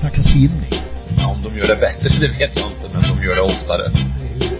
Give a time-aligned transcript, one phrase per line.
[0.00, 0.72] snacka simning.
[1.18, 3.84] Ja, om de gör det bättre, det vet jag inte, men de gör det oftare.
[4.20, 4.56] Det är ju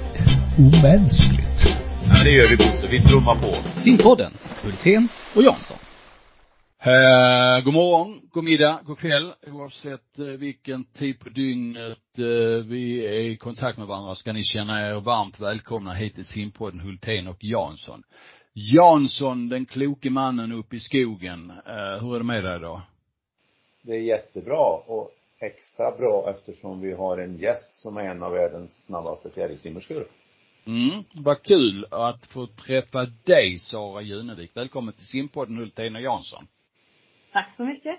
[0.66, 1.60] omänskligt.
[2.08, 2.86] Ja, det gör vi Bosse.
[2.90, 3.80] Vi trummar på.
[3.80, 4.32] Simpodden,
[4.62, 5.76] Hultén och Jansson.
[6.82, 13.06] Eh, god morgon, god middag, god kväll, oavsett eh, vilken tid på dygnet eh, vi
[13.06, 17.28] är i kontakt med varandra ska ni känna er varmt välkomna hit till simpodden Hultén
[17.28, 18.02] och Jansson.
[18.52, 21.52] Jansson, den kloke mannen uppe i skogen.
[21.66, 22.82] Eh, hur är det med dig då?
[23.82, 28.32] Det är jättebra och extra bra eftersom vi har en gäst som är en av
[28.32, 30.04] världens snabbaste fjärilsimmerskor.
[30.66, 34.56] Mm, vad kul att få träffa dig Sara Junevik.
[34.56, 36.46] Välkommen till simpodden Hultén och Jansson.
[37.32, 37.98] Tack så mycket.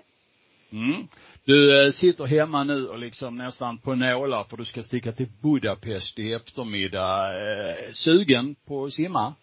[0.72, 1.08] Mm.
[1.44, 5.28] Du eh, sitter hemma nu och liksom nästan på nålar för du ska sticka till
[5.42, 7.40] Budapest i eftermiddag.
[7.40, 9.34] Eh, sugen på att simma?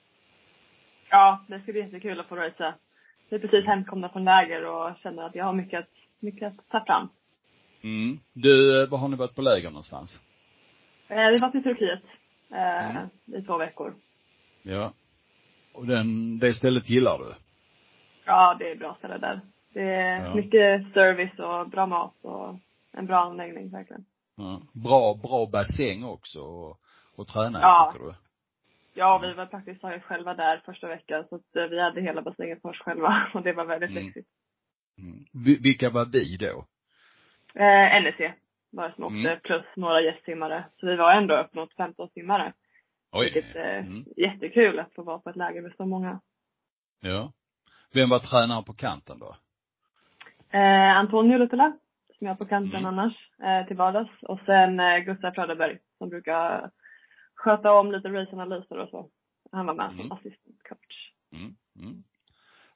[1.09, 2.73] Ja, det ska bli jättekul att få resa.
[3.30, 5.88] Vi är precis hemkomna från läger och känner att jag har mycket
[6.20, 7.09] mycket att ta fram.
[7.83, 8.19] Mm.
[8.33, 10.19] Du, eh, var har ni varit på läger någonstans?
[11.08, 12.03] Eh, vi har varit i Turkiet
[12.52, 13.09] eh, Mm.
[13.25, 13.95] i två veckor.
[14.63, 14.94] Ja.
[15.73, 17.33] Och den, det stället gillar du?
[18.25, 19.41] Ja, det är bra ställe där.
[19.73, 20.35] Det är Ja.
[20.35, 22.55] mycket service och bra mat och
[22.91, 24.05] en bra anläggning verkligen.
[24.38, 24.61] Ja.
[24.73, 26.80] Bra, bra bassäng också och,
[27.16, 27.91] och träna Ja.
[27.94, 28.13] tycker du?
[28.94, 32.22] Ja, vi var praktiskt taget själva där första veckan så att eh, vi hade hela
[32.22, 34.03] bassängen för oss själva och det var väldigt Mm.
[34.03, 34.27] lyxigt.
[34.97, 35.25] Mm.
[35.33, 36.66] Vi- Vilka var vi då?
[37.55, 38.17] Eh, NEC
[38.72, 39.39] det som åkte Mm.
[39.44, 40.64] plus några gästsimmare.
[40.80, 42.53] Så vi var ändå uppemot 15 simmare.
[43.19, 44.06] Vilket är Mm.
[44.17, 46.22] jättekul att få vara på ett läger med så många.
[47.02, 47.31] Ja.
[47.94, 49.36] Vem var tränare på kanten då?
[50.58, 51.78] Eh, Antonio Lutela,
[52.17, 52.86] som jag är på kanten Mm.
[52.86, 54.23] annars, eh, till vardags.
[54.23, 56.72] Och sen eh, Gustav Fröderberg, som brukar
[57.36, 59.09] sköta om lite raceanalyser och så.
[59.52, 59.97] Han var med Mm.
[59.97, 61.11] som assistant coach.
[61.34, 62.03] Mm, mm.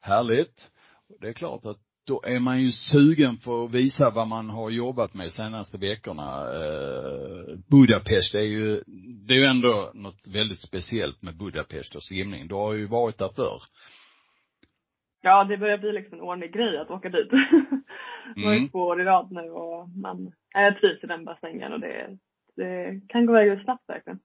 [0.01, 0.71] Härligt.
[1.19, 4.69] Det är klart att då är man ju sugen för att visa vad man har
[4.69, 6.41] jobbat med senaste veckorna.
[6.55, 8.83] Eh, Budapest är ju,
[9.27, 12.47] det är ju ändå något väldigt speciellt med Budapest och simning.
[12.47, 13.61] Du har ju varit där förr.
[15.21, 17.29] Ja, det börjar bli liksom en ordentlig grej att åka dit.
[18.35, 18.63] Det var Mm.
[18.63, 22.17] ju två år i rad nu och man, jag trivs i den bassängen och det,
[22.55, 24.19] det kan gå iväg snabbt verkligen.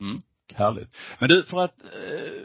[0.00, 0.18] Mm,
[0.54, 0.96] härligt.
[1.20, 2.42] Men du, för att eh,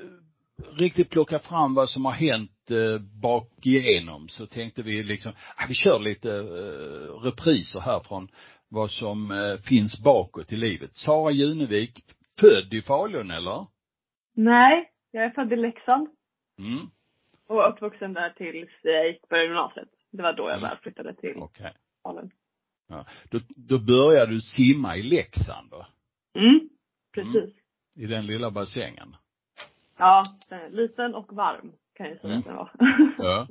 [0.78, 5.66] riktigt plocka fram vad som har hänt eh, bak igenom så tänkte vi liksom, ah,
[5.68, 8.28] vi kör lite eh, repriser här från
[8.70, 10.96] vad som eh, finns bakåt i livet.
[10.96, 12.04] Sara Junevik,
[12.40, 13.66] född i Falun eller?
[14.34, 16.08] Nej, jag är född i Leksand
[16.60, 16.86] Mm,
[17.48, 19.90] och uppvuxen där tills jag gick på gymnasiet.
[20.12, 20.70] Det var då jag Mm.
[20.70, 21.74] väl flyttade till okej.
[22.04, 22.32] Falun.
[22.90, 23.06] Ja.
[23.32, 25.88] Då, då började du simma i Leksand då?
[26.40, 26.70] Mm,
[27.14, 27.56] precis.
[27.96, 29.16] I den lilla bassängen?
[29.98, 32.40] Ja, är liten och varm kan jag säga Mm.
[32.40, 32.72] att den var.
[33.18, 33.48] Ja.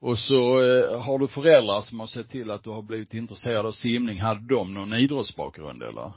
[0.00, 3.66] Och så eh, har du föräldrar som har sett till att du har blivit intresserad
[3.66, 4.20] av simning.
[4.20, 6.12] Hade de någon idrottsbakgrund eller?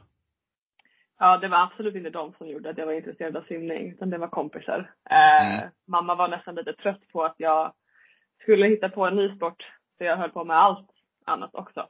[1.20, 4.10] ja, det var absolut inte de som gjorde att jag var intresserad av simning, utan
[4.10, 4.94] det var kompisar.
[5.10, 5.70] Eh, Mm.
[5.88, 7.74] Mamma var nästan lite trött på att jag
[8.42, 9.64] skulle hitta på en ny sport,
[9.98, 10.90] så jag höll på med allt
[11.26, 11.88] annat också.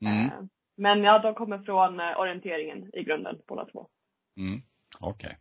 [0.00, 0.26] Mm.
[0.26, 0.32] Eh,
[0.76, 3.86] men ja, de kommer från eh, orienteringen i grunden, båda två.
[4.36, 4.60] Mm.
[5.00, 5.36] Okej.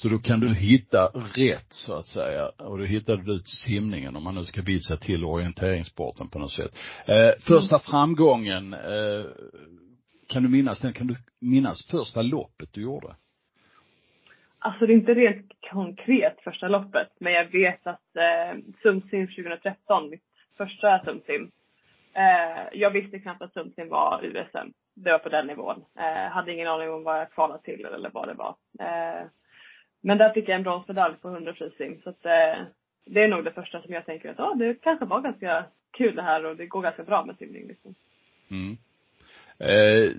[0.00, 2.48] Så då kan du hitta rätt så att säga.
[2.48, 6.52] Och då hittade du till simningen om man nu ska vitsa till orienteringssporten på något
[6.52, 6.78] sätt.
[7.06, 9.24] Eh, första framgången, eh,
[10.28, 10.92] kan du minnas den?
[10.92, 13.16] Kan du minnas första loppet du gjorde?
[14.58, 20.10] Alltså det är inte rent konkret första loppet, men jag vet att eh, Sumsim 2013,
[20.10, 20.22] mitt
[20.56, 21.50] första Sumsim,
[22.14, 24.72] eh, jag visste knappt att Sumsim var USM.
[24.94, 25.84] Det var på den nivån.
[25.98, 28.54] Eh, hade ingen aning om vad jag kvalade till eller vad det var.
[28.80, 29.26] Eh,
[30.00, 32.64] men där fick jag en bronsmedalj på 100 frisim, så att eh,
[33.04, 36.16] det är nog det första som jag tänker att, ja, det kanske var ganska kul
[36.16, 37.94] det här och det går ganska bra med simning liksom.
[38.50, 38.76] Mm.
[39.58, 40.12] Eh,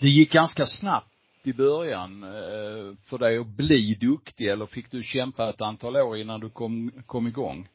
[0.00, 5.02] det gick ganska snabbt i början eh, för dig att bli duktig eller fick du
[5.02, 7.68] kämpa ett antal år innan du kom, kom igång?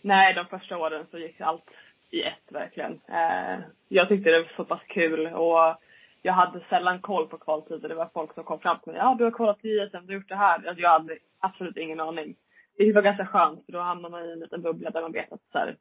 [0.00, 1.70] Nej, de första åren så gick allt
[2.10, 2.92] i ett verkligen.
[2.92, 3.58] Eh,
[3.88, 5.76] jag tyckte det var så pass kul och
[6.22, 7.88] jag hade sällan koll på kvaltider.
[7.88, 9.00] Det var folk som kom fram till mig.
[9.00, 10.54] Ja, du har kollat på ISM, du har gjort det här.
[10.68, 12.36] Alltså, jag hade absolut ingen aning.
[12.76, 15.32] Det var ganska skönt för då hamnar man i en liten bubbla där man vet
[15.32, 15.76] att så här,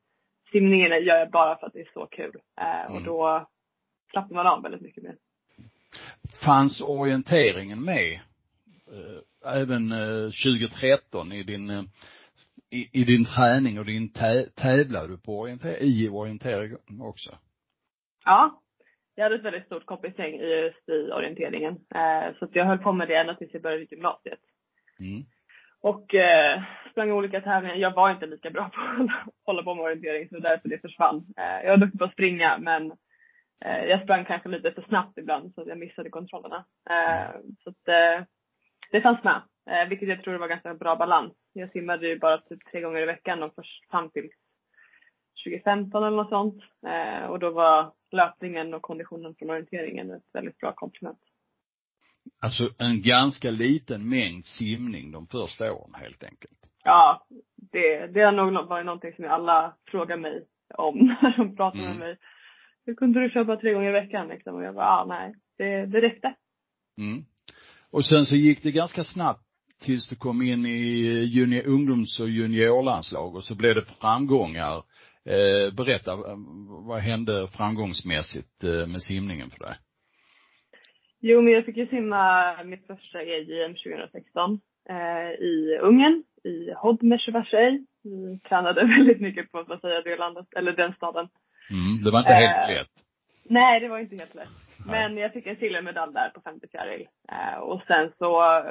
[0.51, 2.35] simningen gör jag bara för att det är så kul.
[2.61, 3.03] Eh, och Mm.
[3.03, 3.47] då
[4.11, 5.15] slappnar man av väldigt mycket mer.
[6.45, 8.13] Fanns orienteringen med
[8.93, 11.81] eh, även eh, 2013 i din eh,
[12.69, 17.37] i, i din träning och din tä, tävlar du på orienter, i orientering också?
[18.25, 18.61] Ja,
[19.17, 21.73] jag hade ett väldigt stort kompisgäng i just i orienteringen.
[21.95, 24.39] Eh, så att jag höll på med det ända tills jag började gymnasiet.
[24.99, 25.25] Mm.
[25.81, 26.61] Och eh,
[26.91, 27.75] sprang olika tävlingar.
[27.75, 29.09] Jag var inte lika bra på att
[29.45, 31.25] hålla på med orientering så det var därför det försvann.
[31.37, 32.91] Eh, jag var duktig på att springa men
[33.65, 36.65] eh, jag sprang kanske lite för snabbt ibland så att jag missade kontrollerna.
[36.89, 38.25] Eh, så att eh,
[38.91, 39.41] det fanns med.
[39.69, 41.33] Eh, vilket jag tror var ganska bra balans.
[41.53, 44.29] Jag simmade ju bara typ tre gånger i veckan och först fram till
[45.45, 46.63] 2015 eller något sånt.
[47.29, 51.19] Och då var löpningen och konditionen från orienteringen ett väldigt bra komplement.
[52.41, 56.57] Alltså en ganska liten mängd simning de första åren helt enkelt.
[56.83, 61.79] Ja, det, det har nog varit någonting som alla frågar mig om när de pratar
[61.79, 61.89] Mm.
[61.89, 62.17] med mig.
[62.85, 64.55] Hur kunde du köpa tre gånger i veckan liksom?
[64.55, 66.35] Och jag bara, ah, nej, det, det räckte.
[66.97, 67.25] Mm.
[67.91, 69.43] Och sen så gick det ganska snabbt
[69.81, 74.83] tills du kom in i junior, ungdoms och juniorlandslag och så blev det framgångar.
[75.35, 76.37] Eh, berätta, eh,
[76.87, 79.75] vad hände framgångsmässigt eh, med simningen för dig?
[81.19, 82.23] Jo, men jag fick ju simma
[82.63, 84.59] mitt första EJM 2016
[84.89, 87.43] eh, i Ungern, i Hodmesjö
[88.03, 91.27] Vi tränade väldigt mycket på att säga det landet, eller den staden.
[91.69, 92.91] Mm, det var inte helt Eh, lätt.
[93.43, 94.49] Nej, det var inte helt lätt.
[94.85, 95.09] Nej.
[95.09, 97.07] Men jag fick en silvermedalj där på 50 fjäril.
[97.31, 98.63] Eh, och sen så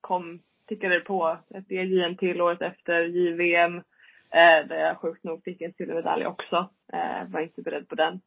[0.00, 3.82] kom, tickade det på ett EJM till året efter, JVM,
[4.30, 6.68] eh, där jag sjukt nog fick en silvermedalj också.
[6.92, 8.20] Eh, var inte beredd på den.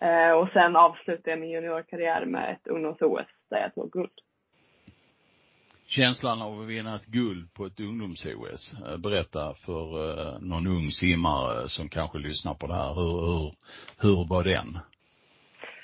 [0.00, 4.20] Eh, och sen avslutade jag min juniorkarriär med ett ungdoms-OS där jag tog guld.
[5.88, 8.76] Känslan av att vinna ett guld på ett ungdoms-OS.
[8.86, 12.94] Eh, Berätta för eh, någon ung simmare som kanske lyssnar på det här.
[12.94, 13.52] Hur, hur,
[14.00, 14.78] hur var den?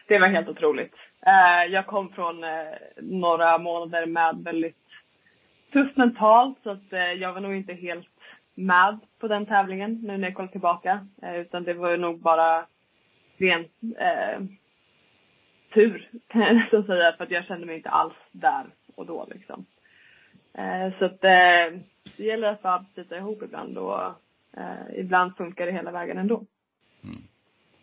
[0.09, 0.95] Det var helt otroligt.
[1.27, 2.51] Eh, jag kom från eh,
[2.97, 4.79] några månader med väldigt
[5.73, 8.09] tufft mentalt så att jag var nog inte helt
[8.67, 11.07] med på den tävlingen nu när jag kollar tillbaka.
[11.23, 12.67] Eh, utan det var nog bara
[13.37, 13.61] ren
[13.99, 14.41] eh,
[15.75, 19.27] tur kan jag nästan säga för att jag kände mig inte alls där och då
[19.31, 19.67] liksom.
[20.55, 21.81] Eh, så att eh,
[22.17, 24.01] det gäller att bara bita ihop ibland och
[24.57, 26.45] eh, ibland funkar det hela vägen ändå.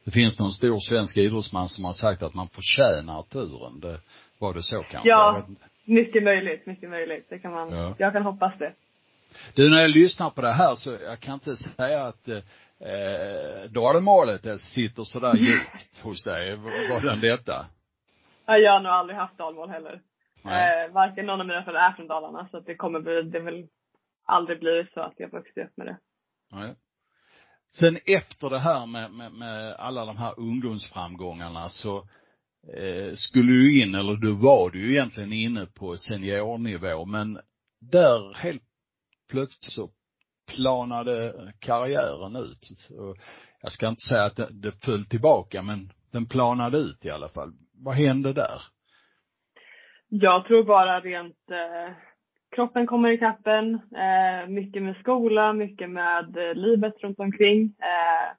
[0.04, 3.80] Det finns någon stor svensk idrottsman som har sagt att man förtjänar turen.
[3.80, 4.00] Det,
[4.40, 5.10] var det så kanske?
[5.10, 5.46] Ja.
[5.86, 7.26] Mycket möjligt, mycket möjligt.
[7.30, 7.96] Det kan man, Ja.
[7.98, 8.74] jag kan hoppas det.
[9.54, 12.38] Du, när jag lyssnar på det här så jag kan inte säga att eh,
[12.90, 16.56] eh, dalmålet sitter sådär djupt hos dig.
[16.56, 17.66] Var den detta?
[18.46, 20.02] Ja, jag har nog aldrig haft dalmål heller.
[20.44, 20.86] Nej.
[20.86, 23.40] Eh, varken någon av mina föräldrar är från Dalarna så att det kommer bli, det
[23.40, 23.68] väl
[24.26, 25.98] aldrig blivit så att jag vuxit upp med det.
[26.52, 26.76] Nej.
[27.72, 31.98] Sen efter det här med, med, med alla de här ungdomsframgångarna så
[32.78, 37.40] eh, skulle du in, eller du var du egentligen inne på seniornivå, men
[37.92, 38.64] där helt
[39.30, 39.90] plötsligt så
[40.56, 42.64] planade karriären ut.
[42.76, 43.16] Så
[43.62, 47.30] jag ska inte säga att det, det föll tillbaka, men den planade ut i alla
[47.30, 47.52] fall.
[47.74, 48.62] Vad hände där?
[50.10, 51.94] Jag tror bara rent eh,
[52.56, 53.74] kroppen kommer ikapp en.
[53.76, 57.64] Eh, mycket med skola, mycket med eh, livet runt omkring.
[57.64, 58.36] Eh,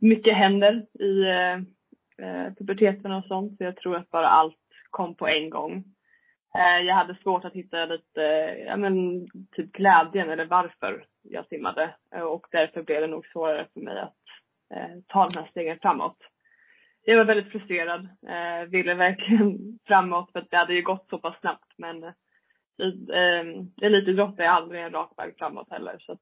[0.00, 1.54] mycket händer i eh,
[2.26, 3.56] eh, puberteten och sånt.
[3.58, 4.56] Så jag tror att bara allt
[4.90, 5.84] kom på en gång.
[6.54, 8.20] Eh, jag hade svårt att hitta lite,
[8.66, 11.94] ja men typ glädjen eller varför jag simmade.
[12.14, 14.16] Eh, och därför blev det nog svårare för mig att
[14.74, 16.18] eh, ta de här stegen framåt.
[17.04, 18.08] Jag var väldigt frustrerad.
[18.28, 21.72] Eh, ville verkligen framåt för att det hade ju gått så pass snabbt.
[21.76, 25.96] Men eh, elitidrott är aldrig en rak väg framåt heller.
[25.98, 26.20] Så att,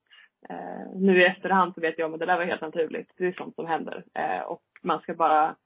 [0.48, 3.12] eh, nu i efterhand så vet jag om att det där var helt naturligt.
[3.16, 4.04] Det är sånt som händer.
[4.14, 5.56] Eh, och man ska bara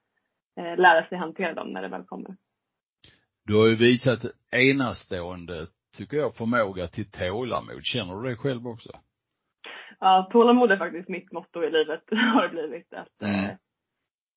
[0.56, 2.36] eh, lära sig hantera dem när det väl kommer.
[3.46, 4.20] Du har ju visat
[4.50, 5.66] enastående,
[5.98, 7.84] tycker jag, förmåga till tålamod.
[7.84, 8.90] Känner du det själv också?
[10.00, 12.92] Ja, tålamod är faktiskt mitt motto i livet, har det blivit.
[12.92, 13.56] Att eh, Mm.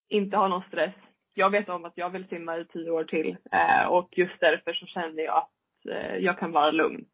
[0.09, 0.93] inte ha någon stress.
[1.33, 4.73] Jag vet om att jag vill simma i tio år till eh, och just därför
[4.73, 7.05] så känner jag att eh, jag kan vara lugn.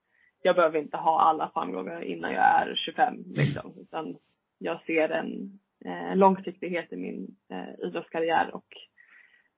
[0.41, 4.17] Jag behöver inte ha alla framgångar innan jag är 25 liksom, utan
[4.57, 8.67] jag ser en eh, långsiktighet i min eh, idrottskarriär och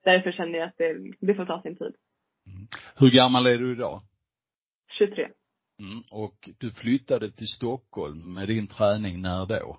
[0.04, 1.94] därför känner jag att det, det får ta sin tid.
[2.96, 4.02] Hur gammal är du idag?
[4.98, 5.28] 23.
[5.78, 6.02] Mm.
[6.10, 9.78] Och du flyttade till Stockholm med din träning när då?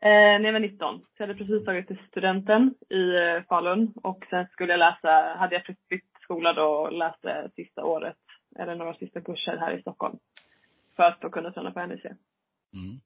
[0.00, 0.98] Eh, när jag var 19.
[0.98, 5.36] Så jag hade precis tagit till studenten i eh, Falun och sen skulle jag läsa,
[5.38, 8.16] hade jag precis bytt skola då och läste sista året,
[8.58, 10.18] eller några sista kurser här i Stockholm.
[10.96, 12.04] För att få kunna träna på NEC.
[12.74, 13.00] Mm.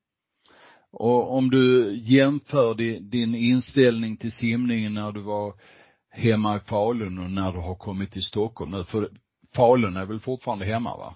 [0.90, 5.54] Och om du jämför din, din inställning till simningen när du var
[6.10, 9.08] hemma i Falun och när du har kommit till Stockholm nu, för
[9.56, 11.14] Falun är väl fortfarande hemma va?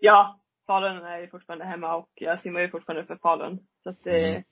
[0.00, 3.58] Ja, Falun är ju fortfarande hemma och jag simmar ju fortfarande för Falun.
[3.82, 4.42] Så att det Mm.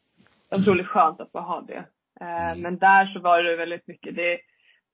[0.50, 1.85] är otroligt skönt att få ha det.
[2.21, 2.61] Eh, Mm.
[2.62, 4.41] Men där så var det väldigt mycket, det,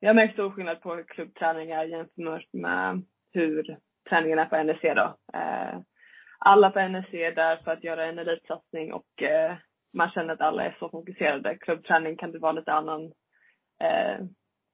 [0.01, 3.03] jag har märkt stor skillnad på klubbträningar jämfört med
[3.33, 3.79] hur
[4.09, 5.17] träningarna på NEC då.
[5.39, 5.79] Eh,
[6.39, 9.55] alla på NEC är där för att göra en elitsatsning och eh,
[9.93, 11.57] man känner att alla är så fokuserade.
[11.59, 13.13] Klubbträning kan det vara lite annan
[13.81, 14.27] eh,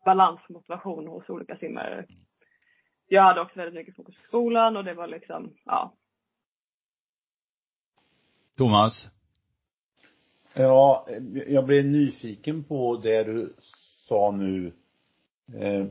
[0.05, 2.07] balans och motivation hos olika simmare.
[3.09, 5.95] Jag hade också väldigt mycket fokus på skolan och det var liksom, ja.
[8.57, 9.11] Thomas?
[10.55, 11.07] Ja,
[11.47, 13.55] jag blev nyfiken på det du
[14.09, 14.73] sa nu.
[15.55, 15.87] Eh,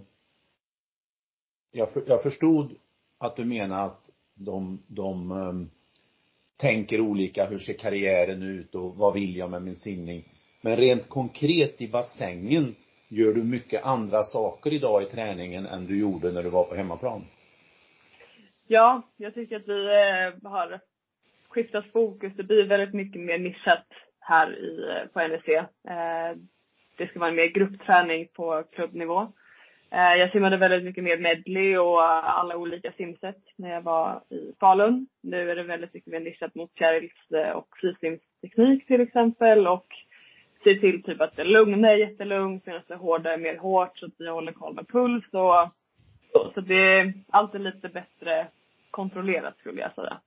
[1.71, 2.75] jag, för, jag förstod
[3.17, 5.69] att du menar att de, de um,
[6.57, 10.23] tänker olika, hur ser karriären ut och vad vill jag med min simning?
[10.61, 12.75] Men rent konkret i bassängen,
[13.09, 16.75] gör du mycket andra saker idag i träningen än du gjorde när du var på
[16.75, 17.21] hemmaplan?
[18.67, 20.79] Ja, jag tycker att vi eh, har
[21.49, 22.33] skiftat fokus.
[22.35, 23.85] Det blir väldigt mycket mer nischat
[24.19, 25.47] här i, eh, på NEC.
[25.47, 26.37] Eh,
[26.97, 29.27] det ska vara en mer gruppträning på klubbnivå.
[29.91, 32.03] Jag simmade väldigt mycket mer medley och
[32.39, 35.07] alla olika simsätt när jag var i Falun.
[35.21, 37.11] Nu är det väldigt mycket mer nischat mot fjärils
[37.55, 39.87] och frisimsteknik till exempel och
[40.63, 44.05] ser till typ att det lugna är jättelugnt medan det hårda är mer hårt så
[44.05, 45.69] att vi håller koll med puls och
[46.31, 46.51] så.
[46.53, 48.47] Så det är alltid lite bättre
[48.91, 50.19] kontrollerat skulle jag säga.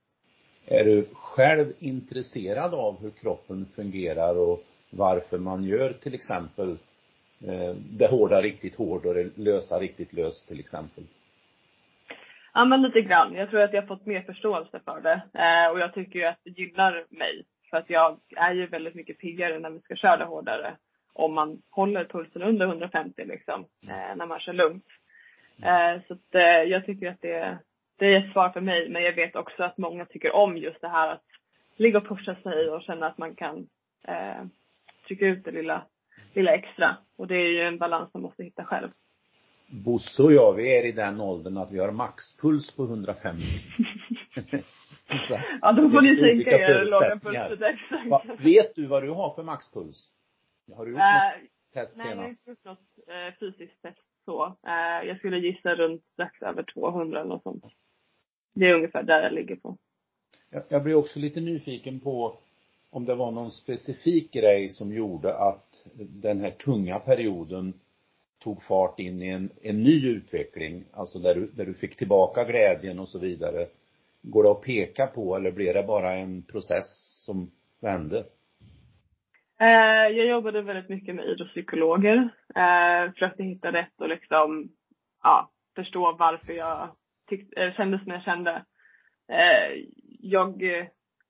[0.67, 6.71] Är du själv intresserad av hur kroppen fungerar och varför man gör till exempel
[7.47, 11.05] eh, det hårda riktigt hårt och det lösa riktigt löst till exempel?
[12.55, 13.35] Ja men lite grann.
[13.35, 15.23] Jag tror att jag har fått mer förståelse för det.
[15.43, 17.45] Eh, och jag tycker ju att det gynnar mig.
[17.73, 20.77] För att jag är ju väldigt mycket piggare när vi ska köra hårdare.
[21.13, 24.87] Om man håller pulsen under 150 liksom, eh, när man kör lugnt.
[25.63, 27.59] Eh, så att, eh, jag tycker att det,
[27.99, 28.89] det är ett svar för mig.
[28.89, 31.25] Men jag vet också att många tycker om just det här att
[31.77, 33.67] ligga och pusha sig och känna att man kan
[34.09, 34.45] eh,
[35.07, 35.87] trycka ut det lilla,
[36.35, 36.97] lilla extra.
[37.17, 38.89] Och det är ju en balans man måste hitta själv.
[39.67, 43.43] Bosse och jag, vi är i den åldern att vi har maxpuls på 150.
[45.63, 49.43] ja, då får ni sänka er låga pulsen Va, Vet du vad du har för
[49.43, 50.11] maxpuls?
[50.77, 52.17] Har du gjort äh, något test nej, senast?
[52.17, 54.47] Nej, jag har inte gjort något eh, fysiskt test så.
[54.67, 57.65] Eh, jag skulle gissa runt strax över 200 eller något sånt.
[58.55, 59.77] Det är ungefär där jag ligger på.
[60.51, 62.39] Jag, jag blir också lite nyfiken på
[62.91, 67.75] om det var någon specifik grej som gjorde att den här tunga perioden
[68.39, 72.45] tog fart in i en, en ny utveckling, alltså där du, där du fick tillbaka
[72.45, 73.67] glädjen och så vidare.
[74.23, 76.85] Går det att peka på eller blev det bara en process
[77.27, 77.51] som
[77.81, 78.25] vände?
[79.61, 82.17] Eh, jag jobbade väldigt mycket med idrottspsykologer.
[82.55, 84.69] Eh, för försökte hitta rätt och liksom,
[85.23, 86.97] ja, förstå varför jag
[87.29, 87.63] tyckte...
[87.63, 88.65] Eh, kände som jag kände.
[90.21, 90.63] Jag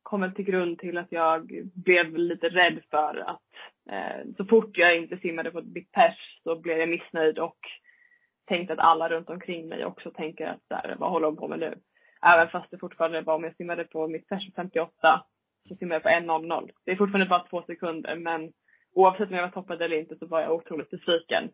[0.03, 3.41] kom väl till grund till att jag blev lite rädd för att
[4.37, 7.59] så fort jag inte simmade på mitt pers så blev jag missnöjd och
[8.47, 11.49] tänkte att alla runt omkring mig också tänker att så här, vad håller de på
[11.49, 11.75] med nu?
[12.27, 15.25] Även fast det fortfarande var om jag simmade på mitt pers 58
[15.69, 16.71] så simmade jag på 1.00.
[16.85, 18.53] Det är fortfarande bara två sekunder men
[18.95, 21.51] oavsett om jag var toppad eller inte så var jag otroligt besviken.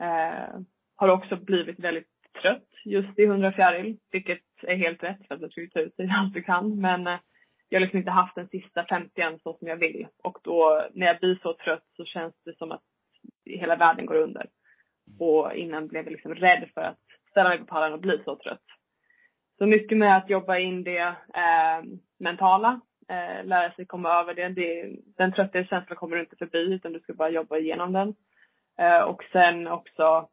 [0.00, 0.60] Eh,
[0.96, 2.08] har också blivit väldigt
[2.42, 5.96] trött just i 100 fjäril, vilket är helt rätt för att du ska ta ut
[5.96, 6.80] dig allt du kan.
[6.80, 7.18] Men eh,
[7.68, 10.06] jag har liksom inte haft den sista 50 så som jag vill.
[10.22, 12.82] Och då när jag blir så trött så känns det som att
[13.44, 14.46] hela världen går under.
[15.18, 16.98] Och innan blev jag liksom rädd för att
[17.30, 18.64] ställa mig på pallen och bli så trött.
[19.58, 21.84] Så mycket med att jobba in det eh,
[22.18, 24.48] mentala, eh, lära sig komma över det.
[24.48, 28.14] det den trötta känslan kommer du inte förbi utan du ska bara jobba igenom den.
[28.78, 30.28] Eh, och sen också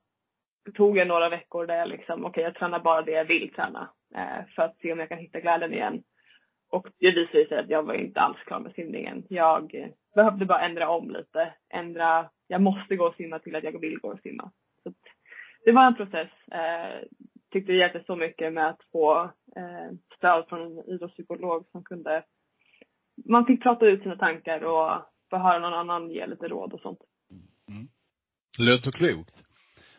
[0.74, 3.54] tog jag några veckor där jag liksom, okej okay, jag tränar bara det jag vill
[3.54, 3.90] träna.
[4.16, 6.04] Eh, för att se om jag kan hitta glädjen igen.
[6.70, 9.24] Och det visade sig att jag var inte alls klar med simningen.
[9.30, 11.54] Jag behövde bara ändra om lite.
[11.70, 14.52] Ändra, jag måste gå och simma till att jag vill gå och simma.
[14.84, 14.94] Så
[15.66, 16.30] det var en process.
[16.52, 17.00] Eh,
[17.56, 19.24] Eh, tyckte det hjälpte så mycket med att få
[19.56, 22.24] eh, stöd från en idrottspsykolog som kunde,
[23.30, 26.80] man fick prata ut sina tankar och få höra någon annan ge lite råd och
[26.80, 27.00] sånt.
[27.70, 27.88] Mm.
[28.60, 29.44] Låter klokt.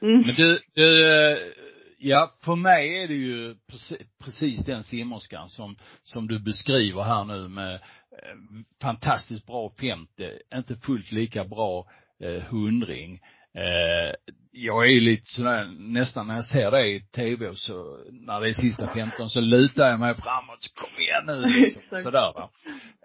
[0.01, 0.21] Mm.
[0.21, 1.53] Men du, du,
[1.99, 7.25] ja, för mig är det ju precis, precis den simmerskan som, som du beskriver här
[7.25, 8.37] nu med eh,
[8.83, 10.09] fantastiskt bra 50,
[10.55, 11.87] inte fullt lika bra
[12.21, 13.21] eh, hundring.
[13.55, 14.15] Eh,
[14.59, 17.75] jag är ju lite sådär, nästan när jag ser det i tv så,
[18.11, 21.83] när det är sista 15 så lutar jag mig framåt, så kom igen nu liksom,
[22.03, 22.51] sådär va.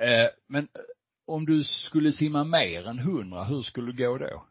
[0.06, 0.68] Eh, men
[1.28, 4.46] om du skulle simma mer än 100, hur skulle det gå då?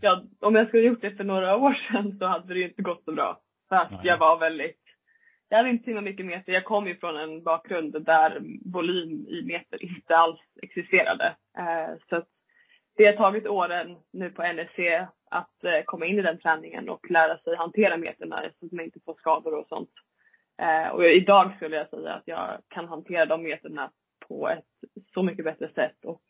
[0.00, 2.82] Ja, om jag skulle gjort det för några år sedan så hade det ju inte
[2.82, 3.40] gått så bra.
[3.68, 4.00] För att Nej.
[4.02, 4.82] jag var väldigt,
[5.48, 6.52] jag hade inte simmat mycket meter.
[6.52, 8.40] Jag kom ju från en bakgrund där
[8.72, 11.36] volym i meter inte alls existerade.
[11.58, 12.28] Eh, så att
[12.98, 14.78] det har tagit åren nu på NSC
[15.30, 18.84] att eh, komma in i den träningen och lära sig hantera meterna så att man
[18.84, 19.90] inte får skador och sånt.
[20.62, 23.90] Eh, och idag skulle jag säga att jag kan hantera de meterna
[24.28, 24.64] på ett
[25.14, 26.24] så mycket bättre sätt och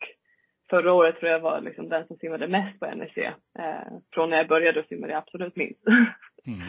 [0.71, 3.19] förra året tror jag var liksom den som simmade mest på NSC.
[3.59, 5.87] Eh, från när jag började simmade jag absolut minst.
[6.47, 6.69] Mm.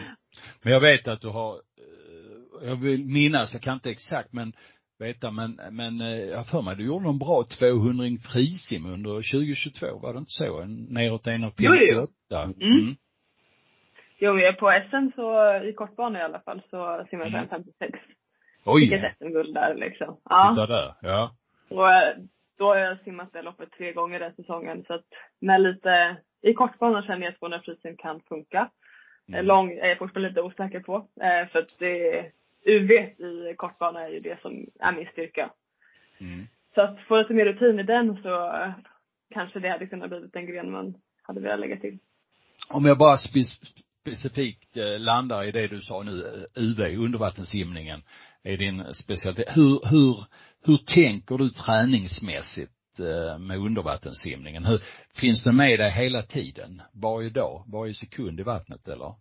[0.62, 4.52] Men jag vet att du har, eh, jag vill minnas, jag kan inte exakt men
[5.00, 9.98] veta men, men eh, jag för mig du gjorde en bra 200 frisim under 2022,
[10.02, 10.64] var det inte så?
[10.66, 11.52] Neråt 1,58?
[11.58, 12.06] Jo, jo.
[12.36, 12.54] Mm.
[12.60, 12.96] Mm.
[14.18, 17.48] Jo, men på SM så, i kortbana i alla fall, så simmade jag Mm.
[17.48, 17.98] 56.
[18.64, 18.80] Oj!
[18.80, 20.20] Fick ett SM-guld där liksom.
[20.24, 20.50] Ja.
[20.50, 21.30] Titta där, ja.
[21.68, 22.16] Och eh,
[22.58, 24.84] då har jag simmat det loppet tre gånger den säsongen.
[24.86, 25.04] Så att
[25.40, 28.70] med lite, i kortbana känner jag att 200 frisim kan funka.
[29.28, 29.46] Mm.
[29.46, 30.96] Lång är jag fortfarande lite osäker på.
[30.96, 32.24] Eh, för att det,
[32.64, 35.50] UV i kortbana är ju det som är min styrka.
[36.20, 36.46] Mm.
[36.74, 38.52] Så att få lite mer rutin i den så
[39.34, 41.98] kanske det hade kunnat blivit en gren man hade velat lägga till.
[42.68, 48.02] Om jag bara spe- specifikt eh, landar i det du sa nu, eh, UV, undervattenssimningen,
[48.42, 49.56] är din specialitet.
[49.56, 50.24] Hur, hur,
[50.64, 54.64] hur tänker du träningsmässigt eh, med undervattenssimningen?
[54.64, 54.80] Hur,
[55.14, 56.82] finns det med dig hela tiden?
[56.92, 57.64] Varje dag?
[57.66, 59.14] Varje sekund i vattnet eller?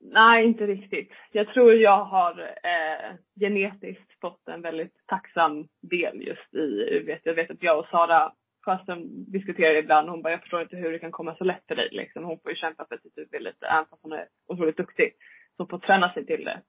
[0.00, 1.12] Nej, inte riktigt.
[1.32, 7.18] Jag tror jag har eh, genetiskt fått en väldigt tacksam del just i UV.
[7.22, 8.32] Jag vet att jag och Sara
[8.64, 10.08] Sjöström diskuterar ibland.
[10.08, 11.88] Hon bara, jag förstår inte hur det kan komma så lätt för dig.
[11.92, 12.24] Liksom.
[12.24, 15.12] Hon får ju kämpa för sitt UV lite, även fast hon är otroligt duktig.
[15.56, 16.60] Så hon får träna sig till det.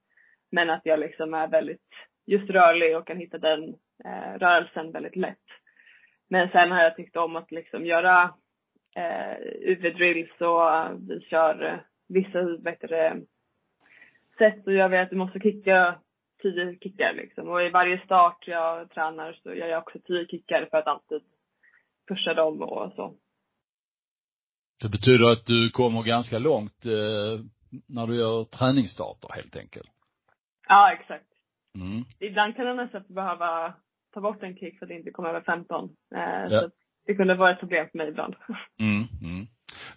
[0.51, 1.87] Men att jag liksom är väldigt
[2.25, 5.45] just rörlig och kan hitta den eh, rörelsen väldigt lätt.
[6.29, 8.33] Men sen har jag tyckt om att liksom göra
[8.95, 11.79] eh, UV-drills och vi kör eh,
[12.09, 13.21] vissa bättre
[14.37, 15.99] sätt så gör vi att vi måste kicka
[16.41, 17.49] tio kickar liksom.
[17.49, 21.21] Och i varje start jag tränar så gör jag också tio kickar för att alltid
[22.07, 23.15] pusha dem och så.
[24.81, 27.45] Det betyder att du kommer ganska långt eh,
[27.87, 29.89] när du gör träningsstarter helt enkelt.
[30.67, 31.25] Ja, exakt.
[31.75, 32.03] Mm.
[32.19, 33.73] Ibland kan jag nästan behöva
[34.13, 35.89] ta bort en kick för att inte komma över 15.
[36.15, 36.49] Eh, Ja.
[36.49, 36.69] Så
[37.05, 38.35] det kunde vara ett problem för mig ibland.
[38.79, 39.47] Mm, mm.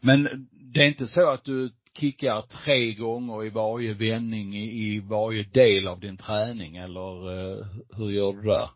[0.00, 5.42] Men det är inte så att du kickar tre gånger i varje vändning i, varje
[5.42, 8.68] del av din träning eller eh, hur gör du där?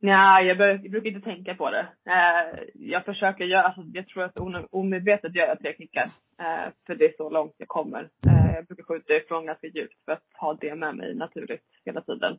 [0.00, 1.86] Nej, jag, bör, jag brukar inte tänka på det.
[2.06, 4.38] Eh, jag försöker göra, alltså jag tror att
[4.70, 6.08] omedvetet gör jag tre kickar.
[6.38, 8.02] Eh, för det är så långt jag kommer.
[8.02, 12.00] Eh, jag brukar skjuta ifrån ganska djupt för att ha det med mig naturligt hela
[12.00, 12.38] tiden.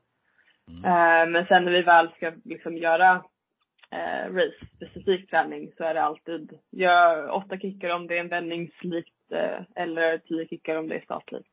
[0.69, 0.85] Mm.
[0.85, 3.23] Eh, men sen när vi väl ska liksom göra
[3.91, 9.09] eh, race-specifik träning så är det alltid, gör åtta kickar om det är en vändningslikt
[9.09, 11.47] eh, Eh, eller tio kickar om det är statligt.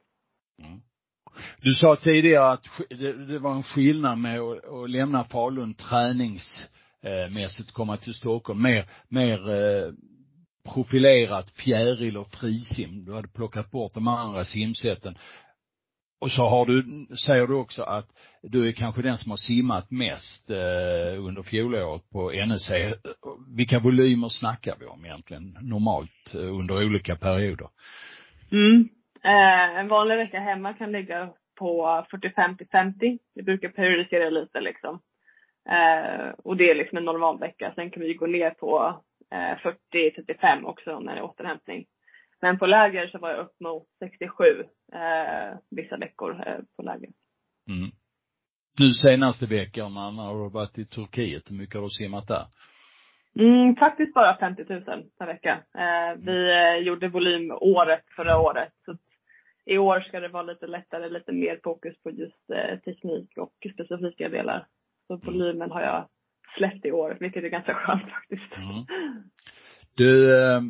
[0.62, 0.80] Mm.
[1.60, 2.64] Du sa tidigare att
[3.28, 9.50] det, var en skillnad med att, lämna Falun träningsmässigt, eh, komma till Stockholm, mer, mer
[9.50, 9.92] eh,
[10.74, 13.04] profilerat fjäril och frisim.
[13.04, 15.18] Du hade plockat bort de andra simsätten.
[16.24, 16.82] Och så har du,
[17.16, 18.06] säger du också att
[18.42, 22.70] du är kanske den som har simmat mest eh, under fjolåret på NSC.
[23.56, 27.68] Vilka volymer snackar vi om egentligen normalt eh, under olika perioder?
[28.52, 28.88] Mm.
[29.24, 33.18] Eh, en vanlig vecka hemma kan ligga på 45 till 50.
[33.34, 35.00] Vi brukar periodisera lite liksom.
[35.68, 37.72] Eh, och det är liksom en normal vecka.
[37.74, 39.78] Sen kan vi gå ner på eh, 40
[40.16, 41.86] 35 också när det är återhämtning.
[42.44, 44.44] Men på läger så var jag upp mot 67
[44.92, 47.10] eh, vissa veckor eh, på läger.
[47.68, 47.90] Mm.
[48.78, 52.46] Nu senaste veckorna när du har varit i Turkiet, hur mycket har du simmat där?
[53.38, 54.84] Mm, faktiskt bara 50 000
[55.18, 55.52] per vecka.
[55.74, 58.72] Eh, vi eh, gjorde volym året förra året.
[58.84, 58.96] Så
[59.64, 63.54] i år ska det vara lite lättare, lite mer fokus på just eh, teknik och
[63.74, 64.66] specifika delar.
[65.06, 66.08] Så volymen har jag
[66.56, 68.56] släppt i år, vilket är ganska skönt faktiskt.
[68.56, 68.84] Mm.
[69.96, 70.60] Du, eh,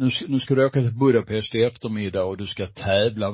[0.00, 3.32] nu, nu ska du åka till Budapest i eftermiddag och du ska tävla.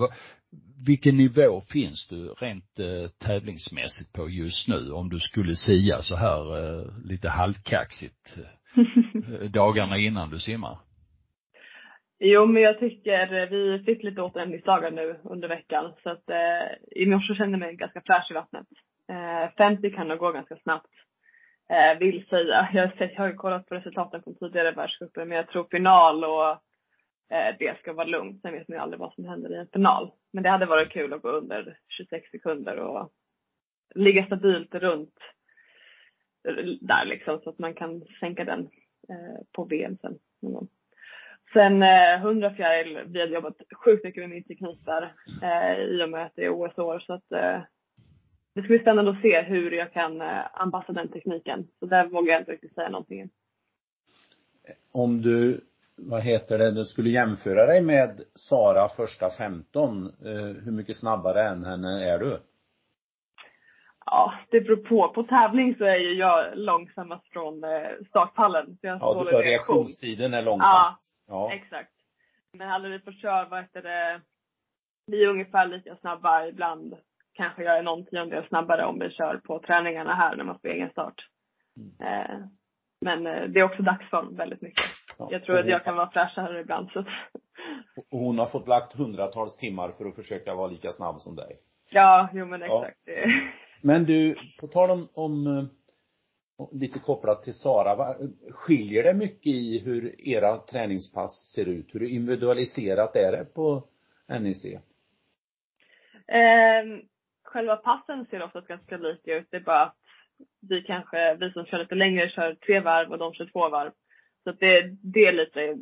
[0.87, 6.17] Vilken nivå finns du rent eh, tävlingsmässigt på just nu om du skulle sia så
[6.17, 10.79] här eh, lite halvkaxigt eh, dagarna innan du simmar?
[12.19, 15.93] Jo, men jag tycker eh, vi fick lite återhämtningsdagar nu under veckan.
[16.03, 18.67] Så att eh, i morse kände jag mig ganska fräsch i vattnet.
[19.13, 20.93] Eh, 50 kan nog gå ganska snabbt.
[21.71, 22.69] Eh, vill säga.
[22.73, 25.67] Jag har, sett, jag har ju kollat på resultaten från tidigare världscuper, men jag tror
[25.71, 26.51] final och
[27.37, 28.43] eh, det ska vara lugnt.
[28.43, 30.13] Sen vet man ju aldrig vad som händer i en final.
[30.33, 33.13] Men det hade varit kul att gå under 26 sekunder och
[33.95, 35.19] ligga stabilt runt
[36.81, 38.61] där liksom så att man kan sänka den
[39.09, 40.69] eh, på VM sen någon gång.
[41.53, 46.03] Sen eh, 100 fjäril, vi hade jobbat sjukt mycket med min teknik där eh, i
[46.05, 47.61] och med att det är OS-år så att eh,
[48.55, 51.69] det ska bli spännande att se hur jag kan eh, anpassa den tekniken.
[51.79, 53.31] Så där vågar jag inte riktigt säga någonting.
[54.93, 55.61] Om du,
[55.97, 60.13] vad heter det, du skulle jämföra dig med Sara första 15, eh,
[60.65, 62.41] hur mycket snabbare än henne är du?
[64.07, 65.09] Ja, det beror på.
[65.15, 68.67] På tävling så är ju jag långsammast från eh, startpallen.
[68.81, 69.43] Så jag Ja, du, reaktion.
[69.43, 70.69] reaktionstiden är långsam.
[70.69, 71.53] Ja, Ja.
[71.53, 71.93] exakt.
[72.53, 74.21] Men hade vi fått köra, vad heter det,
[75.07, 76.97] vi är ungefär lika snabba ibland.
[77.35, 80.69] Kanske jag är någon tiondel snabbare om vi kör på träningarna här när man får
[80.69, 81.29] egen start.
[82.01, 82.39] Eh,
[83.01, 84.85] men eh, det är också dagsform väldigt mycket.
[85.19, 85.29] Ja.
[85.31, 87.05] Jag tror att jag kan vara fräschare ibland så
[88.11, 91.57] hon har fått lagt hundratals timmar för att försöka vara lika snabb som dig.
[91.91, 92.85] Ja, jo men Ja.
[92.87, 93.05] exakt.
[93.05, 93.43] Det-
[93.83, 95.65] Men du, på tal om, om eh,
[96.73, 98.15] lite kopplat till Sara,
[98.51, 101.95] skiljer det mycket i hur era träningspass ser ut?
[101.95, 103.85] Hur individualiserat är det på
[104.41, 104.65] NEC?
[106.27, 106.85] Eh,
[107.53, 109.47] själva passen ser oftast ganska lika ut.
[109.51, 109.97] Det är bara att
[110.69, 113.91] vi kanske, vi som kör lite längre kör tre varv och de kör två varv.
[114.45, 115.77] Så att det, det är lite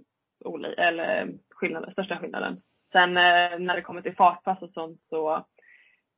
[0.45, 2.61] oli, eller skillnaden, största skillnaden.
[2.93, 5.47] Sen eh, när det kommer till fartpass och sånt så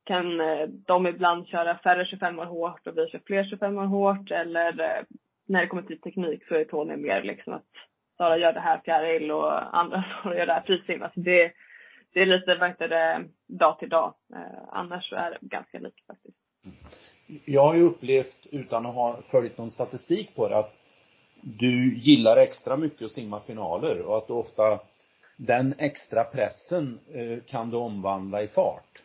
[0.03, 3.85] kan eh, de ibland köra färre 25 år hårt och vi kör fler 25 år
[3.85, 5.03] hårt eller eh,
[5.47, 7.65] när det kommer till teknik så är Tony mer liksom att
[8.17, 11.03] Sara gör det här fjäril och andra Sara gör det här frisim.
[11.03, 11.51] Alltså det,
[12.13, 14.13] det är lite, vad heter det, dag till dag.
[14.33, 16.37] Eh, annars så är det ganska likt faktiskt.
[17.45, 20.73] Jag har ju upplevt, utan att ha följt någon statistik på det, att
[21.41, 24.79] du gillar extra mycket att simma finaler och att du ofta
[25.37, 29.01] den extra pressen eh, kan du omvandla i fart.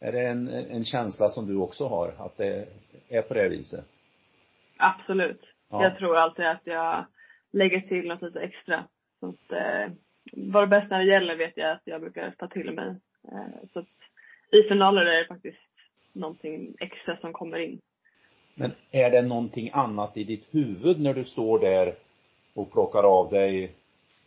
[0.00, 2.68] Är det en, en känsla som du också har, att det
[3.08, 3.84] är på det viset?
[4.76, 5.40] Absolut.
[5.70, 5.82] Ja.
[5.82, 7.04] Jag tror alltid att jag
[7.52, 8.84] lägger till något lite extra.
[9.20, 9.52] Så att,
[10.32, 12.88] det bäst när det gäller vet jag att jag brukar ta till mig.
[13.32, 13.86] Eh, så att
[14.50, 15.58] i finaler är det faktiskt
[16.12, 17.80] någonting extra som kommer in.
[18.54, 21.94] Men är det någonting annat i ditt huvud när du står där
[22.54, 23.64] och plockar av dig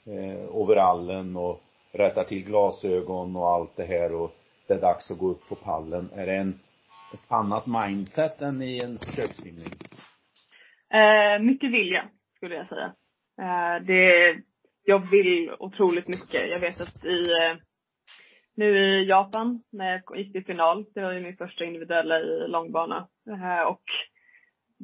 [0.05, 4.35] eh, overallen och rättar till glasögon och allt det här och
[4.67, 6.09] det är dags att gå upp på pallen.
[6.15, 6.59] Är det en,
[7.13, 9.67] ett annat mindset än i en försökssimning?
[10.93, 12.93] Eh, mycket vilja, skulle jag säga.
[13.41, 14.33] Eh, det,
[14.89, 16.49] jag vill otroligt mycket.
[16.49, 17.57] Jag vet att i, eh,
[18.55, 22.47] nu i Japan, när jag gick till final, det var ju min första individuella i
[22.47, 23.07] långbana.
[23.29, 23.83] Eh, och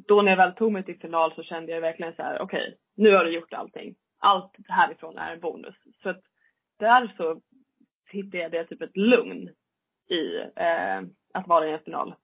[0.08, 2.76] då när jag väl tog mig till final så kände jag verkligen så här: okej,
[2.96, 3.94] nu har du gjort allting.
[4.18, 5.74] Allt härifrån är en bonus.
[6.02, 6.22] Så att
[6.78, 7.40] där så
[8.10, 9.48] hittade jag det typ ett lugn
[10.10, 11.00] i eh,
[11.34, 12.14] att vara i en final.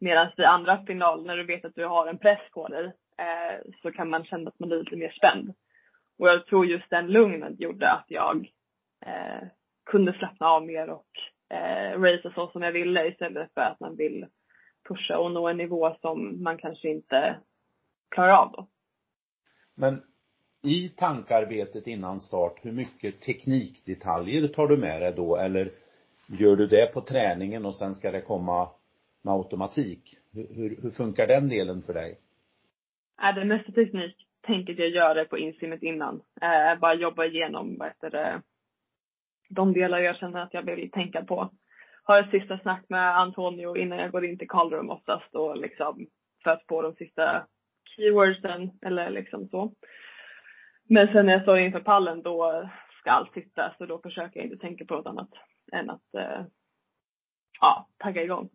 [0.00, 2.84] Medan i andra final, när du vet att du har en press på dig,
[3.18, 5.54] eh, så kan man känna att man blir lite mer spänd.
[6.22, 8.50] Och jag tror just den lugnen gjorde att jag
[9.06, 9.48] eh,
[9.84, 11.08] kunde slappna av mer och
[11.56, 14.26] eh, racea så som jag ville istället för att man vill
[14.88, 17.40] pusha och nå en nivå som man kanske inte
[18.10, 18.68] klarar av då.
[19.74, 20.02] Men
[20.62, 25.70] i tankarbetet innan start, hur mycket teknikdetaljer tar du med dig då eller
[26.26, 28.68] gör du det på träningen och sen ska det komma
[29.22, 30.18] med automatik?
[30.32, 32.18] Hur, hur, hur funkar den delen för dig?
[33.16, 36.22] Är det mesta teknik tänker jag göra på insimmet innan.
[36.42, 38.42] Eh, bara jobba igenom, vad heter det,
[39.48, 41.50] de delar jag känner att jag vill tänka på.
[42.04, 46.06] Har ett sista snack med Antonio innan jag går in till callroom oftast och liksom
[46.44, 47.46] för att få de sista
[47.96, 49.72] keywordsen eller liksom så.
[50.88, 52.68] Men sen när jag står inför pallen då
[53.00, 55.30] ska allt sitta så då försöker jag inte tänka på något annat
[55.72, 56.44] än att eh,
[57.60, 58.48] ja, tagga igång.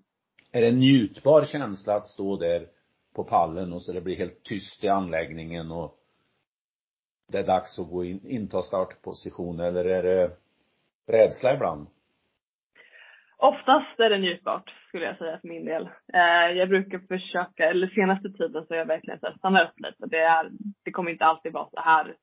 [0.52, 2.68] Är det en njutbar känsla att stå där
[3.18, 5.96] på pallen och så det blir helt tyst i anläggningen och
[7.32, 10.32] det är dags att gå in, inta startposition eller är det
[11.08, 11.88] rädsla ibland?
[13.38, 15.90] Oftast är det njutbart, skulle jag säga för min del.
[16.14, 20.06] Eh, jag brukar försöka, eller senaste tiden så har jag verkligen så stannat upp lite.
[20.06, 20.50] Det, är,
[20.84, 22.16] det kommer inte alltid vara så här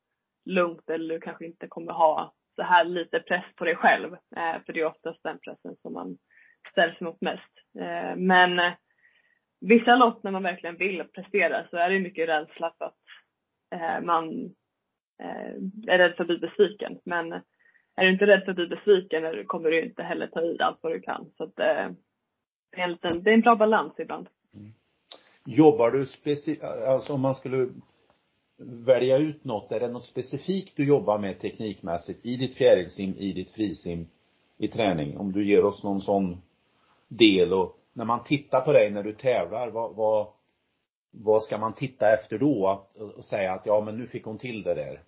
[0.44, 4.12] lugnt eller du kanske inte kommer ha så här lite press på dig själv.
[4.12, 6.18] Eh, för det är oftast den pressen som man
[6.72, 7.54] ställs mot mest.
[7.80, 8.60] Eh, men
[9.60, 12.98] vissa lopp när man verkligen vill prestera så är det mycket rädsla för att
[13.74, 14.44] eh, man
[15.22, 15.54] eh,
[15.86, 16.98] är rädd för att bli besviken.
[17.04, 17.32] Men
[17.96, 20.78] är du inte rädd för att bli besviken kommer du inte heller ta i allt
[20.80, 21.30] vad du kan.
[21.36, 21.90] Så att, eh,
[22.70, 24.28] det, är en liten, det är en bra balans ibland.
[24.54, 24.72] Mm.
[25.46, 27.68] Jobbar du specifikt, alltså om man skulle
[28.58, 33.32] välja ut något, är det något specifikt du jobbar med teknikmässigt i ditt fjärilsim, i
[33.32, 34.06] ditt frisim,
[34.58, 35.18] i träning?
[35.18, 36.42] Om du ger oss någon sån
[37.08, 40.26] del och när man tittar på dig när du tävlar, vad, vad,
[41.12, 42.68] vad ska man titta efter då?
[42.68, 45.00] Att, och säga att ja men nu fick hon till det där.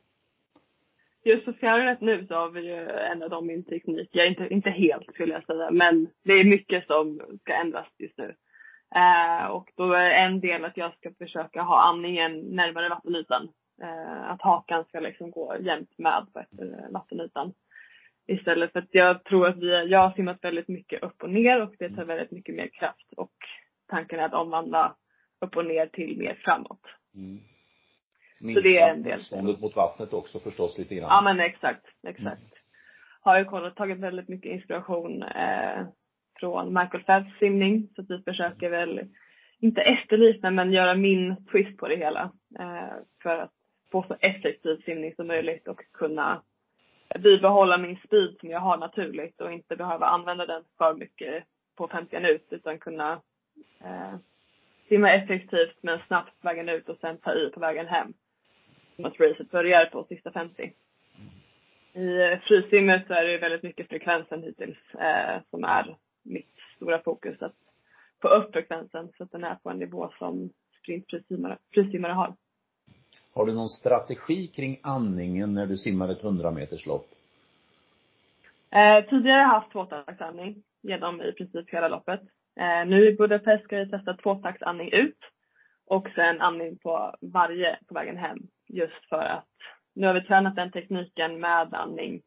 [1.25, 4.09] Just på fjärilet nu så har vi ju ändrat om min teknik.
[4.13, 7.87] Jag är inte, inte helt skulle jag säga, men det är mycket som ska ändras
[7.99, 8.35] just nu.
[8.95, 13.49] Eh, och då är en del att jag ska försöka ha andningen närmare vattenytan.
[13.83, 16.27] Eh, att hakan ska liksom gå jämnt med
[16.91, 17.53] vattenytan.
[18.27, 21.63] Istället för att jag tror att vi, jag har simmat väldigt mycket upp och ner
[21.63, 23.13] och det tar väldigt mycket mer kraft.
[23.17, 23.33] Och
[23.87, 24.97] tanken är att omvandla
[25.41, 26.83] upp och ner till mer framåt.
[27.15, 27.41] Mm.
[28.55, 29.17] Så det är en del.
[29.17, 31.09] motståndet mot vattnet också förstås lite grann.
[31.09, 32.27] Ja men exakt, exakt.
[32.43, 32.51] Mm.
[33.21, 35.87] Har ju kollat, tagit väldigt mycket inspiration eh,
[36.41, 37.89] från Michael Phelps simning.
[37.95, 39.01] Så att vi försöker väl,
[39.59, 42.33] inte efterlikna men göra min twist på det hela.
[42.59, 43.53] Eh, för att
[43.93, 46.43] få så effektiv simning som möjligt och kunna
[47.19, 51.45] bibehålla min speed som jag har naturligt och inte behöva använda den för mycket
[51.77, 53.21] på 50 ut utan kunna
[53.81, 54.15] eh,
[54.89, 58.13] simma effektivt men snabbt vägen ut och sen ta i på vägen hem.
[58.97, 60.73] Som att racet börjar på sista 50.
[61.93, 67.03] I eh, frisimmet så är det väldigt mycket frekvensen hittills eh, som är mitt stora
[67.03, 67.43] fokus.
[67.43, 67.55] Att
[68.23, 72.35] få upp frekvensen så att den är på en nivå som sprintfrisimmare har.
[73.37, 77.07] Har du någon strategi kring andningen när du simmar ett 100 meters lopp?
[78.71, 82.21] Eh, tidigare har jag haft tvåtaktsandning genom i princip hela loppet.
[82.61, 85.19] Eh, nu i Budapest ska jag testa tvåtaktsandning ut
[85.87, 88.39] och sen andning på varje på vägen hem.
[88.69, 89.49] Just för att
[89.95, 92.23] nu har vi tränat den tekniken med andning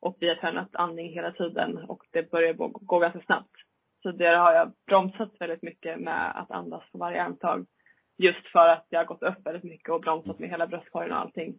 [0.00, 3.56] och vi har tränat andning hela tiden och det börjar gå, ganska snabbt.
[4.02, 7.66] Så där har jag bromsat väldigt mycket med att andas på varje andetag.
[8.20, 11.18] Just för att jag har gått upp väldigt mycket och bromsat med hela bröstkorgen och
[11.18, 11.54] allting.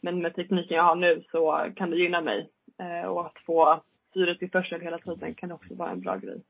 [0.00, 2.50] Men med tekniken jag har nu så kan det gynna mig.
[2.78, 6.42] Eh, och att få syret i försel hela tiden kan också vara en bra grej.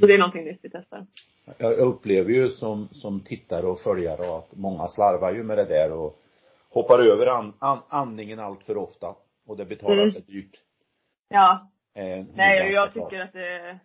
[0.00, 1.06] Så det är någonting nytt vi testar.
[1.58, 5.92] Jag upplever ju som, som tittare och följare att många slarvar ju med det där
[5.92, 6.18] och
[6.70, 9.14] hoppar över an, an, andningen allt för ofta.
[9.46, 10.10] Och det betalar mm.
[10.10, 10.56] sig dyrt.
[11.28, 11.70] Ja.
[11.94, 13.78] Eh, Nej, och jag tycker att det,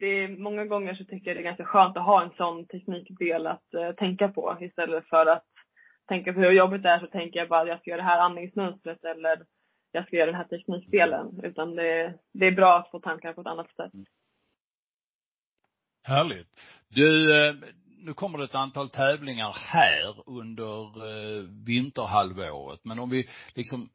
[0.00, 2.66] det är, många gånger så tycker jag det är ganska skönt att ha en sån
[2.66, 5.44] teknikdel att eh, tänka på istället för att
[6.08, 8.08] tänka på hur jobbigt det är så tänker jag bara att jag ska göra det
[8.08, 9.44] här andningsmönstret eller
[9.92, 11.40] jag ska göra den här teknikdelen.
[11.42, 13.94] Utan det, det är bra att få tankar på ett annat sätt.
[13.94, 14.06] Mm.
[16.06, 16.48] Härligt.
[16.88, 17.54] Du, eh,
[18.04, 22.80] nu kommer det ett antal tävlingar här under eh, vinterhalvåret.
[22.84, 23.88] Men om vi liksom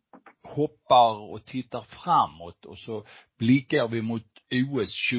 [0.43, 3.03] hoppar och tittar framåt och så
[3.39, 5.09] blickar vi mot OS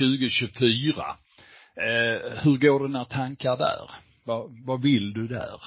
[0.00, 1.02] 2024.
[1.76, 3.90] Eh, hur går dina tankar där?
[4.24, 5.60] Vad, vad vill du där?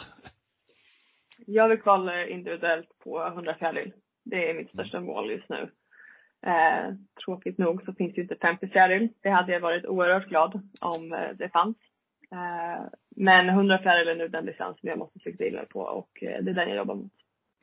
[1.48, 3.92] Jag vill kvala individuellt på 100 fjäril.
[4.26, 5.72] Det är mitt största mål just nu.
[6.46, 6.94] Eh,
[7.26, 9.10] tråkigt nog så finns det ju inte 50 fjäril.
[9.24, 11.78] Det hade jag varit oerhört glad om eh, det fanns.
[12.32, 16.24] Eh, men 100 fjäril är nu den distans som jag måste sikta in på och
[16.24, 17.12] eh, det är den jag jobbar mot.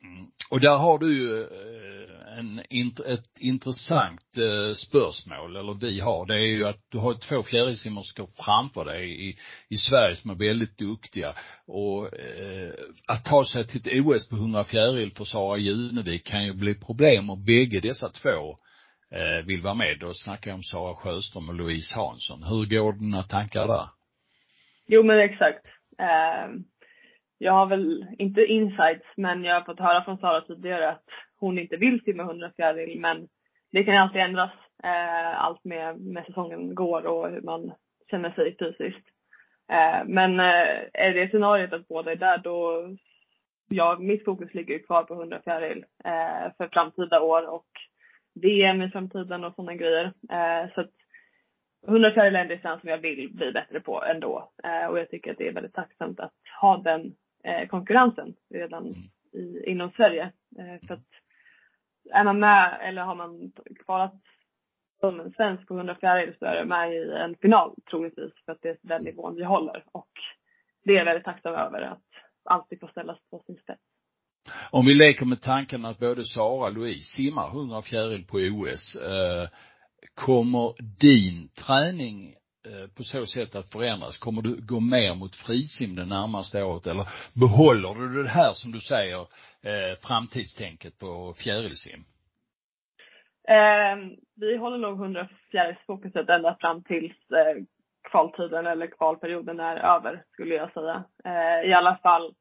[0.03, 0.25] Mm.
[0.49, 2.59] Och där har du ju eh, en,
[3.05, 4.21] ett intressant
[4.75, 9.37] spörsmål, eller vi har, det är ju att du har två fjärilsimmerskor framför dig i,
[9.69, 11.33] i Sverige som är väldigt duktiga.
[11.67, 12.73] Och eh,
[13.07, 16.75] att ta sig till ett OS på 100 fjäril för Sara Junevik kan ju bli
[16.75, 18.57] problem om bägge dessa två
[19.11, 19.97] eh, vill vara med.
[19.99, 22.43] Då snackar jag om Sara Sjöström och Louise Hansson.
[22.43, 23.96] Hur går dina tankar där?
[24.87, 25.65] Jo men exakt.
[25.99, 26.49] Eh,
[27.37, 31.05] jag har väl, inte insights, men jag har fått höra från Sara tidigare att
[31.39, 33.27] hon inte vill simma 100 fjäril, men
[33.71, 34.51] det kan ju alltid ändras.
[34.83, 37.73] Eh, allt med, med säsongen går och hur man
[38.11, 39.07] känner sig fysiskt.
[39.71, 42.87] Eh, men eh, är det scenariot att båda är där då,
[43.69, 47.67] ja, mitt fokus ligger ju kvar på 100 fjäril eh, för framtida år och
[48.41, 50.05] VM i framtiden och sådana grejer.
[50.31, 50.91] Eh, så att
[51.87, 54.51] 100 fjäril är en distans som jag vill bli bättre på ändå.
[54.63, 58.83] Eh, och jag tycker att det är väldigt tacksamt att ha den eh, konkurrensen redan
[58.83, 58.95] mm.
[59.33, 60.31] i, inom Sverige.
[60.59, 61.07] Eh, för att
[62.13, 63.51] är man med eller har man
[63.85, 64.21] kvalat
[64.99, 68.51] som en svensk på 100 fjäril så är det med i en final troligtvis för
[68.51, 69.83] att det är den nivån vi håller.
[69.91, 70.11] Och
[70.85, 72.03] det är jag väldigt tacksam över att
[72.45, 73.81] alltid få ställas på sin spets.
[74.71, 78.95] Om vi leker med tanken att både Sara och Louise simmar 100 fjäril på OS,
[78.95, 79.49] eh,
[80.15, 84.17] kommer din träning eh, på så sätt att förändras?
[84.17, 88.71] Kommer du gå mer mot frisim det närmaste året eller behåller du det här som
[88.71, 89.19] du säger
[89.61, 92.03] eh, framtidstänket på fjärilsim?
[93.47, 93.95] Eh,
[94.35, 97.63] vi håller nog 100 fjärilsfokuset ända fram tills eh,
[98.11, 101.03] kvaltiden eller kvalperioden är över skulle jag säga.
[101.25, 102.35] Eh, I alla fall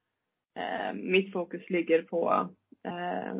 [0.58, 2.48] eh, mitt fokus ligger på
[2.84, 3.30] eh,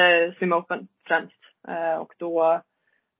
[0.00, 2.62] eh, Swim Open främst eh, och då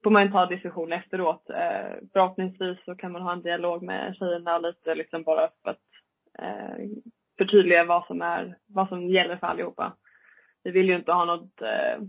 [0.07, 1.51] får man ta diskussion efteråt.
[1.51, 5.87] Eh, förhoppningsvis så kan man ha en dialog med tjejerna lite liksom bara för att
[6.39, 6.85] eh,
[7.39, 9.93] förtydliga vad som är, vad som gäller för allihopa.
[10.65, 12.03] Vi vill ju inte ha något eh,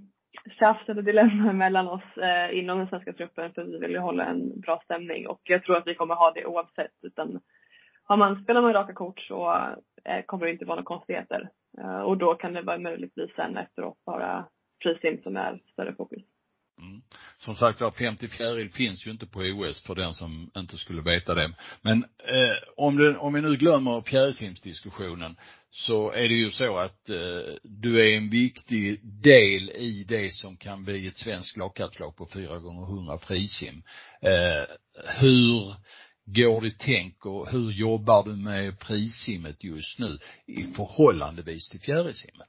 [0.60, 4.26] tjafs eller dilemma mellan oss eh, inom den svenska truppen för vi vill ju hålla
[4.26, 7.40] en bra stämning och jag tror att vi kommer ha det oavsett utan
[8.04, 9.68] har man, spelar man raka kort så
[10.04, 11.50] eh, kommer det inte vara några konstigheter.
[11.78, 14.46] Eh, och då kan det vara möjligtvis sen efteråt bara
[14.84, 16.24] frisim som är större fokus.
[16.80, 17.02] Mm.
[17.40, 21.02] Som sagt var, 50 fjäril finns ju inte på OS för den som inte skulle
[21.02, 21.54] veta det.
[21.82, 25.36] Men eh, om, det, om vi nu glömmer fjärilsimsdiskussionen
[25.70, 30.58] så är det ju så att eh, du är en viktig del i det som
[30.58, 33.84] kan bli ett svenskt lagkapslag på 4 gånger 100 frisim.
[34.22, 34.76] Eh,
[35.22, 35.76] hur
[36.26, 42.48] går det tänk och hur jobbar du med frisimmet just nu i förhållandevis till fjärilsimmet?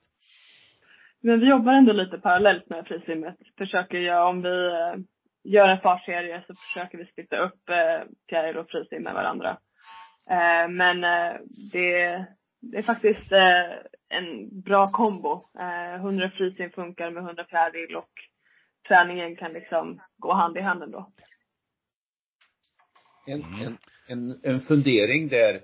[1.21, 3.37] Men vi jobbar ändå lite parallellt med frisimmet.
[3.59, 5.01] Försöker göra, om vi eh,
[5.45, 9.59] gör en fartserie så försöker vi splitta upp eh, fjäril och frisim med varandra.
[10.31, 11.01] Eh, men
[11.73, 12.27] det,
[12.61, 13.33] det är faktiskt
[14.09, 15.41] en bra kombo.
[15.97, 18.11] 100 frisim funkar med 100 fjäril och
[18.89, 21.13] träningen kan liksom gå hand i hand ändå.
[23.27, 25.61] En, en, en, en fundering där.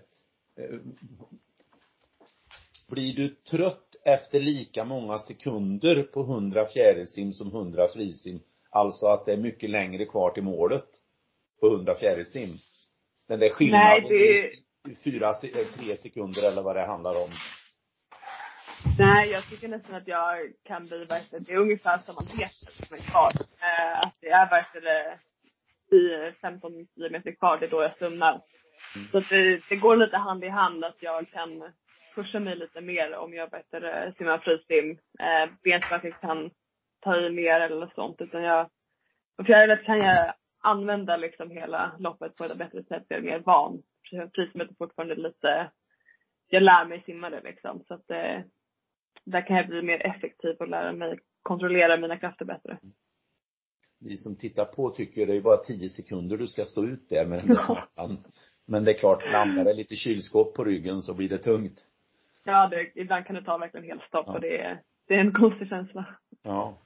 [2.89, 8.41] Blir du trött efter lika många sekunder på 100 fjärilsim som 100 frisim.
[8.71, 10.87] Alltså att det är mycket längre kvar till målet
[11.61, 12.51] på 100 fjärilsim.
[13.29, 14.53] Den där skillnaden Nej,
[14.85, 14.95] det...
[14.95, 17.31] fyra, eh, tre sekunder eller vad det handlar om.
[18.99, 22.97] Nej, jag tycker nästan att jag kan bli verkligen, det är ungefär samma meter som
[22.97, 23.31] är kvar.
[23.61, 25.19] Eh, att det är verkligen
[25.91, 28.43] 10-15 meter kvar, det är då jag sumnar.
[28.97, 29.09] Mm.
[29.09, 31.63] Så att det, det går lite hand i hand att jag kan
[32.15, 34.99] pusha mig lite mer om jag bättre simmar frisim.
[35.19, 36.51] Eh, jag kan
[37.01, 38.69] ta i mer eller sånt utan jag,
[39.37, 43.05] på fjärilet kan jag använda liksom hela loppet på ett bättre sätt.
[43.09, 43.83] Jag är mer van.
[44.35, 45.71] Frisimmet är fortfarande lite,
[46.49, 47.85] jag lär mig simma det liksom.
[47.89, 48.41] Så att eh,
[49.25, 52.79] där kan jag bli mer effektiv och lära mig kontrollera mina krafter bättre.
[54.01, 57.27] Vi som tittar på tycker det är bara tio sekunder du ska stå ut där
[57.27, 58.25] med den där smärtan.
[58.67, 61.87] Men det är klart, landar det lite kylskåp på ryggen så blir det tungt.
[62.45, 64.33] Ja, det, ibland kan det ta verkligen helt stopp ja.
[64.33, 66.07] och det är, det är en konstig känsla.
[66.43, 66.79] Ja.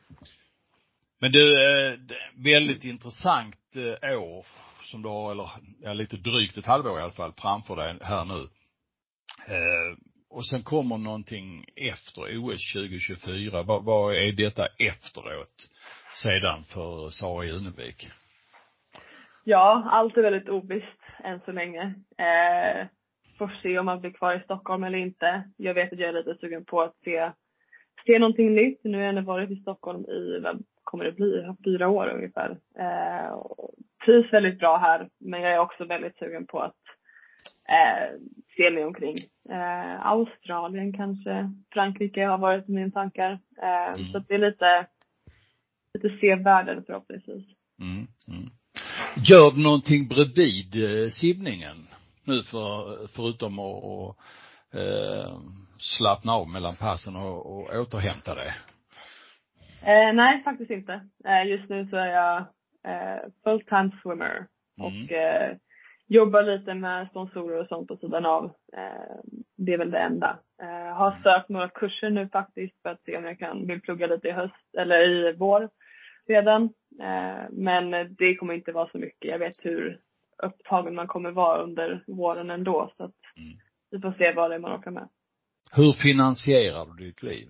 [1.21, 1.99] Men du, eh,
[2.45, 4.47] väldigt intressant eh, år
[4.83, 8.25] som du har, eller ja, lite drygt ett halvår i alla fall, framför dig här
[8.25, 8.41] nu.
[9.55, 9.97] Eh,
[10.31, 13.63] och sen kommer någonting efter OS 2024.
[13.63, 15.69] Vad, vad är detta efteråt
[16.15, 18.11] sedan för Sara Junevik?
[19.45, 21.83] Ja, allt är väldigt ovisst än så länge.
[22.19, 22.87] Eh,
[23.39, 25.43] får se om man blir kvar i Stockholm eller inte.
[25.57, 27.31] Jag vet att jag är lite sugen på att se,
[28.07, 28.81] se någonting nytt.
[28.85, 32.59] Nu har jag ändå varit i Stockholm i, vad kommer det bli, fyra år ungefär.
[32.79, 33.75] Eh, och
[34.05, 36.83] trivs väldigt bra här, men jag är också väldigt sugen på att
[37.69, 38.21] eh,
[38.57, 39.17] se mig omkring.
[39.51, 43.39] Eh, Australien kanske, Frankrike har varit min tankar.
[43.63, 44.13] Eh, mm.
[44.13, 44.87] Så det är lite,
[45.95, 47.45] lite se världen förhoppningsvis.
[47.81, 48.51] Mm, mm.
[49.17, 51.77] Gör du någonting bredvid eh, simningen?
[52.29, 54.17] Nu för, förutom att,
[54.75, 55.39] eh,
[55.79, 58.55] slappna av mellan passen och, och återhämta det?
[59.83, 61.01] Eh, nej, faktiskt inte.
[61.25, 62.39] Eh, just nu så är jag
[62.85, 64.47] eh, full time swimmer
[64.79, 64.87] mm.
[64.87, 65.57] och eh,
[66.07, 68.45] jobbar lite med sponsorer och sånt på sidan av.
[68.73, 69.17] Eh,
[69.57, 70.39] det är väl det enda.
[70.63, 71.23] Eh, har mm.
[71.23, 74.33] sökt några kurser nu faktiskt för att se om jag kan, vill plugga lite i
[74.33, 75.69] höst eller i vår
[76.29, 76.63] redan.
[77.01, 79.31] Eh, men det kommer inte vara så mycket.
[79.31, 80.01] Jag vet hur
[80.43, 82.93] upptagen man kommer vara under våren ändå.
[82.97, 83.59] Så att mm.
[83.91, 85.09] vi får se vad det är man orkar med.
[85.73, 87.49] Hur finansierar du ditt liv?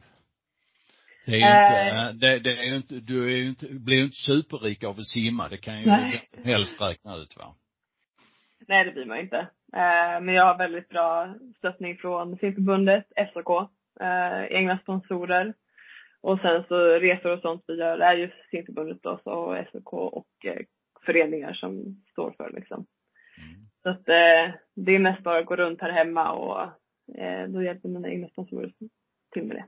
[1.26, 3.96] Det är ju inte, äh, det, det, är ju inte, du är ju inte, blir
[3.96, 5.48] ju inte superrik av att simma.
[5.48, 7.54] Det kan ju vem som helst räkna ut va?
[8.68, 9.38] Nej, det blir man inte.
[9.72, 13.50] Eh, men jag har väldigt bra stöttning från simförbundet, SOK,
[14.00, 15.54] eh, egna sponsorer.
[16.20, 20.44] Och sen så resor och sånt vi gör är ju simförbundet då, så SOK och
[20.44, 20.58] eh,
[21.06, 22.86] föreningar som står för liksom.
[23.38, 23.68] Mm.
[23.82, 26.62] Så att eh, det är mest bara att gå runt här hemma och
[27.18, 28.72] eh, då hjälper mina egna sponsorer
[29.32, 29.64] till med det.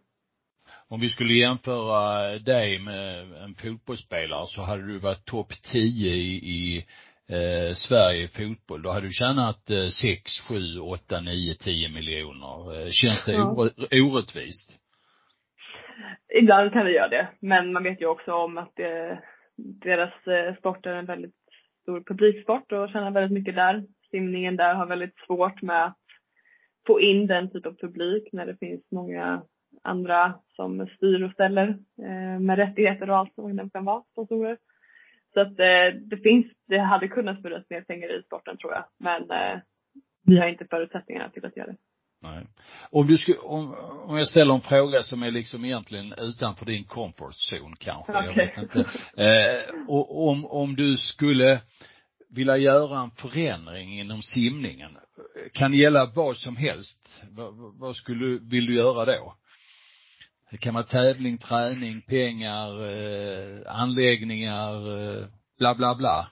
[0.89, 6.35] Om vi skulle jämföra dig med en fotbollsspelare så hade du varit topp 10 i,
[6.35, 6.87] i
[7.29, 8.83] eh, Sverige i fotboll.
[8.83, 12.81] Då hade du tjänat eh, 6, 7, 8, 9, 10 miljoner.
[12.81, 13.69] Eh, känns det ja.
[13.91, 14.81] orättvist?
[16.39, 17.29] Ibland kan det göra det.
[17.41, 19.23] Men man vet ju också om att det,
[19.65, 21.35] deras eh, sport är en väldigt
[21.83, 23.85] stor publiksport och tjänar väldigt mycket där.
[24.11, 25.97] Simningen där har väldigt svårt med att
[26.87, 29.43] få in den typ av publik när det finns många
[29.83, 31.69] andra som styr och ställer
[32.03, 34.59] eh, med rättigheter och allt som det kan vara, sponsorer.
[35.35, 38.85] Så att eh, det finns, det hade kunnat smurras mer pengar i sporten tror jag,
[38.99, 39.61] men eh,
[40.27, 41.77] vi har inte förutsättningarna till att göra det.
[42.23, 42.47] Nej.
[42.91, 43.75] Om du skulle, om,
[44.09, 48.27] om jag ställer en fråga som är liksom egentligen utanför din comfort zone kanske, okay.
[48.27, 48.91] jag vet inte.
[49.17, 51.61] Eh, och om, om du skulle
[52.29, 54.97] vilja göra en förändring inom simningen,
[55.53, 57.23] kan gälla vad som helst.
[57.31, 59.37] Vad, vad skulle, vill du göra då?
[60.51, 65.25] Det kan vara tävling, träning, pengar, eh, anläggningar, eh,
[65.59, 66.31] bla bla bla.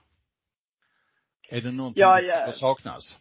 [1.50, 2.52] Är det någonting Ja, som ja.
[2.52, 3.18] saknas?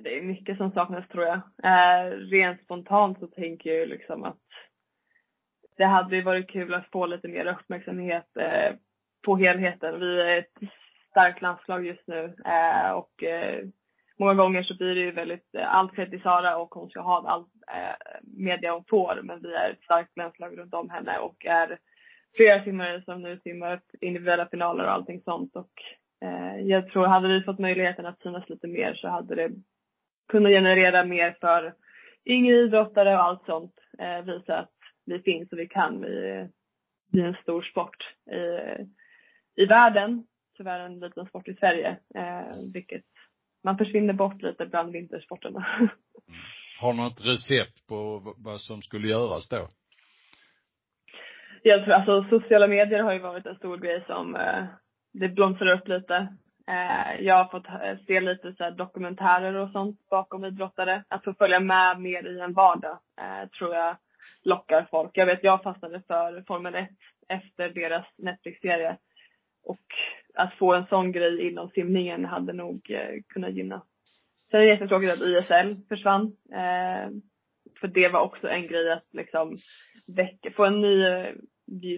[0.00, 1.40] Det är mycket som saknas tror jag.
[1.62, 4.38] Eh, rent spontant så tänker jag liksom att
[5.76, 8.76] det hade varit kul att få lite mer uppmärksamhet eh,
[9.24, 10.00] på helheten.
[10.00, 10.70] Vi är ett
[11.10, 13.64] starkt landslag just nu eh, och eh,
[14.18, 17.00] många gånger så blir det ju väldigt, eh, allt sker till Sara och hon ska
[17.00, 21.18] ha all eh, media hon får men vi är ett starkt landslag runt om henne
[21.18, 21.78] och är
[22.36, 25.72] flera simmare som nu simmar individuella finaler och allting sånt och
[26.24, 29.50] eh, jag tror hade vi fått möjligheten att synas lite mer så hade det
[30.28, 31.74] kunnat generera mer för
[32.26, 33.74] yngre idrottare och allt sånt.
[33.98, 34.70] Eh, visa att
[35.06, 36.00] vi finns och vi kan.
[36.00, 36.48] Vi,
[37.12, 37.96] vi är en stor sport
[38.30, 38.42] i,
[39.62, 40.26] i världen.
[40.56, 41.96] Tyvärr en liten sport i Sverige.
[42.14, 43.04] Eh, vilket
[43.64, 45.66] man försvinner bort lite bland vintersporterna.
[46.80, 49.68] Har du något recept på vad som skulle göras då?
[51.62, 54.64] Jag tror alltså sociala medier har ju varit en stor grej som eh,
[55.12, 56.36] det blomstrar upp lite.
[56.68, 61.04] Eh, jag har fått eh, se lite så här dokumentärer och sånt bakom idrottare.
[61.08, 63.96] Att få följa med mer i en vardag eh, tror jag
[64.42, 65.10] lockar folk.
[65.14, 66.88] Jag vet jag fastnade för Formel 1
[67.28, 68.96] efter deras Netflix-serie.
[69.64, 69.84] Och
[70.34, 73.82] att få en sån grej inom simningen hade nog eh, kunnat gynna.
[74.50, 76.36] Sen är det jättetråkigt att ISL försvann.
[76.52, 77.10] Eh,
[77.80, 79.56] för det var också en grej att liksom
[80.06, 81.34] väcka, få en ny eh,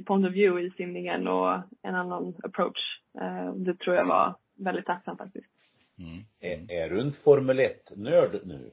[0.07, 3.01] point of view i simningen och en annan approach.
[3.21, 5.51] Eh, det tror jag var väldigt tacksamt faktiskt.
[5.99, 6.25] Mm.
[6.41, 8.71] Är, är du en Formel 1-nörd nu?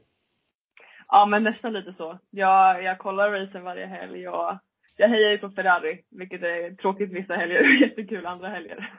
[1.07, 2.19] Ja men nästan lite så.
[2.29, 4.57] Jag, jag kollar racen varje helg och
[4.97, 8.89] jag hejar ju på Ferrari, vilket är tråkigt vissa helger och jättekul andra helger.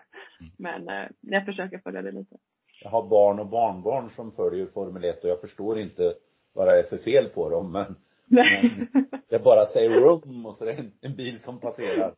[0.58, 2.36] Men eh, jag försöker följa det lite.
[2.82, 6.14] Jag har barn och barnbarn som följer Formel 1 och jag förstår inte
[6.52, 8.86] vad det är för fel på dem men Men
[9.28, 12.14] det bara säger rum och så är det en, en bil som passerar.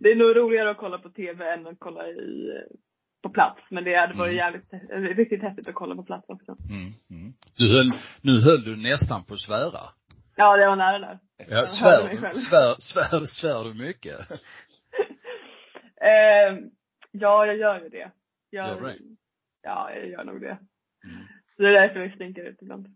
[0.00, 2.52] det är nog roligare att kolla på TV än att kolla i,
[3.22, 3.60] på plats.
[3.70, 4.36] Men det hade varit Mm.
[4.36, 6.56] jävligt, eh, riktigt häftigt att kolla på plats också.
[6.70, 6.92] Mm.
[7.10, 7.32] Mm.
[7.56, 7.90] Du höll,
[8.22, 9.80] nu höll du nästan på att svära.
[10.36, 11.18] Ja, det var nära där.
[11.48, 14.18] Ja, svär, du- svär, svär, svär du mycket?
[16.00, 16.58] eh,
[17.12, 18.10] ja, jag gör ju det.
[18.50, 18.96] Jag, Gör det?
[19.62, 20.58] Ja, jag gör nog det.
[21.04, 21.26] Mm.
[21.56, 22.86] Så det är därför det stinker ut ibland.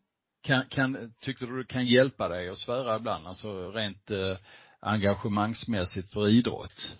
[0.42, 3.26] Kan, kan, tycker du det kan hjälpa dig att svära ibland?
[3.26, 4.36] Alltså rent eh,
[4.80, 6.96] engagemangsmässigt för idrott?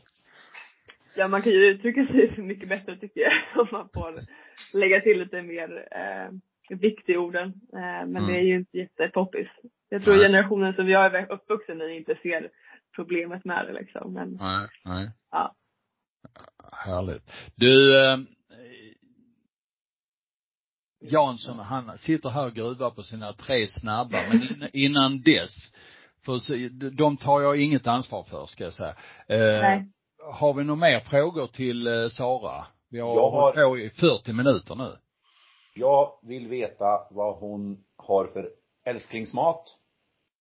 [1.17, 3.33] Ja, man kan ju uttrycka sig mycket bättre tycker jag.
[3.61, 4.21] Om man får
[4.79, 6.31] lägga till lite mer eh,
[6.79, 7.49] vikt i orden.
[7.73, 8.27] Eh, men Mm.
[8.27, 9.49] det är ju inte jättepoppis.
[9.89, 10.25] Jag tror Nej.
[10.27, 12.51] generationen som jag är uppvuxen i inte ser
[12.97, 14.13] problemet med det liksom.
[14.13, 15.11] Men Nej, nej.
[15.31, 15.55] ja.
[16.73, 17.33] Härligt.
[17.57, 18.19] Du, eh,
[21.01, 25.75] Jansson, han sitter här och gruvar på sina tre snabba, men in, innan dess,
[26.25, 28.97] för de tar jag inget ansvar för, ska jag säga.
[29.29, 29.89] Eh, Nej.
[30.25, 32.67] Har vi några mer frågor till eh, Sara?
[32.91, 34.91] Vi har Jag har- på i 40 minuter nu.
[35.75, 38.51] Jag vill veta vad hon har för
[38.85, 39.65] älsklingsmat,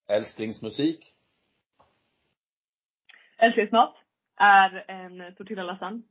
[0.10, 1.14] älsklingsmusik.
[3.38, 3.94] Älsklingsmat
[4.40, 6.02] är en tortilla lasagne.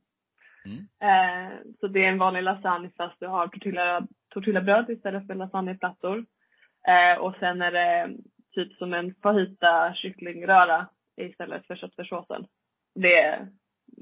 [0.65, 0.77] Mm.
[0.99, 6.25] Eh, så det är en vanlig lasagne fast du har tortilla, tortillabröd istället för lasagneplattor.
[6.87, 8.17] Eh, och sen är det
[8.51, 12.47] typ som en fajita kycklingröra istället för köttfärssåsen.
[12.95, 13.47] Det är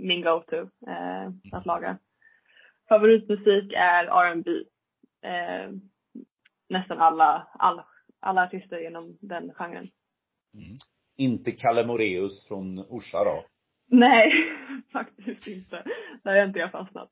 [0.07, 1.97] min go-to eh, att laga.
[2.89, 4.51] Favoritmusik är R&B.
[5.27, 5.71] Eh,
[6.69, 7.85] nästan alla, alla,
[8.19, 9.87] alla artister inom den genren.
[10.53, 10.77] Mm.
[11.17, 13.45] Inte Kalle Moreus från Orsa då.
[13.87, 14.31] Nej,
[14.93, 15.83] faktiskt inte.
[16.23, 17.09] Där har inte jag fastnat.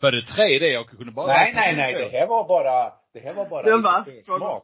[0.00, 3.20] Var det tre det jag kunde bara nej, nej, nej, det här var bara, det
[3.20, 4.62] här var bara Det var bara frågor.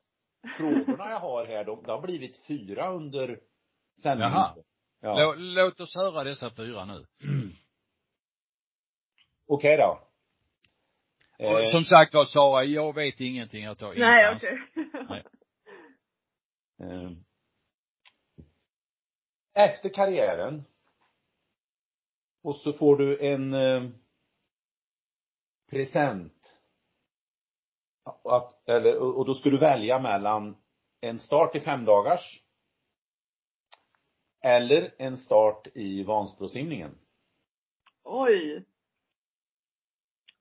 [0.56, 3.38] Frågorna jag har här, de, det har blivit fyra under
[4.02, 4.32] sändningen.
[5.04, 5.18] Ja.
[5.18, 7.06] Lå, låt oss höra dessa fyra nu.
[9.46, 10.08] Okej då.
[11.38, 14.68] Och Eh, som sagt var Sara, jag vet ingenting, jag tar Nej, ansvar.
[14.70, 14.90] okej.
[15.08, 15.24] Nej.
[17.04, 17.10] eh,
[19.54, 20.64] efter karriären
[22.42, 23.90] och så får du en eh,
[25.70, 26.58] present.
[28.24, 30.56] Att, eller, och då ska du välja mellan
[31.00, 32.41] en start i femdagars
[34.42, 36.90] eller en start i Vansbrosimningen.
[38.04, 38.56] Oj.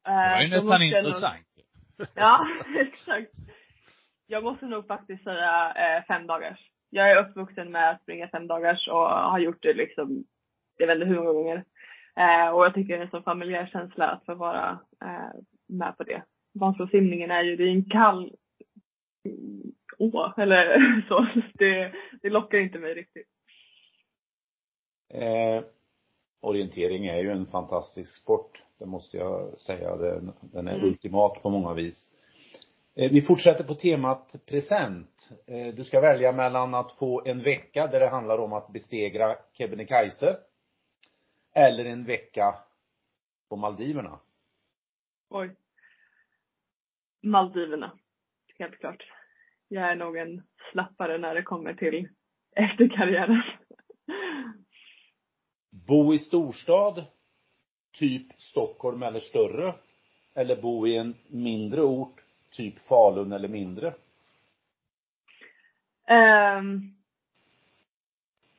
[0.08, 1.48] Eh, Det var ju då nästan jag nog- intressant.
[2.16, 2.46] Ja,
[2.80, 3.32] exakt.
[4.28, 6.60] Jag måste nog faktiskt säga eh, fem dagars.
[6.90, 10.24] Jag är uppvuxen med att springa fem dagars och har gjort det liksom,
[10.78, 11.64] jag vet inte hur många gånger.
[12.16, 15.98] Eh, och jag tycker det är en så familjär känsla att få vara eh, med
[15.98, 16.24] på det.
[16.54, 18.36] Vansbrosimningen är ju, det är en kall
[19.98, 20.78] å, eller
[21.08, 21.28] så.
[21.54, 23.28] Det, det lockar inte mig riktigt.
[25.14, 25.64] Eh,
[26.42, 28.64] orientering är ju en fantastisk sport.
[28.80, 29.96] Det måste jag säga.
[29.96, 30.86] Den, den är Mm.
[30.88, 32.10] ultimat på många vis.
[32.96, 35.30] Eh, vi fortsätter på temat present.
[35.48, 39.36] Eh, du ska välja mellan att få en vecka där det handlar om att bestegra
[39.54, 40.38] Kebnekaise
[41.54, 42.56] eller en vecka
[43.50, 44.20] på Maldiverna.
[45.30, 45.56] Oj.
[47.22, 47.92] Maldiverna.
[48.60, 49.04] Helt klart.
[49.68, 52.08] Jag är nog en slappare när det kommer till
[52.56, 53.42] efterkarriären.
[55.72, 57.06] Bo i storstad,
[57.92, 59.74] typ Stockholm eller större.
[60.36, 63.94] Eller bo i en mindre ort, typ Falun eller mindre.
[66.10, 66.96] Um,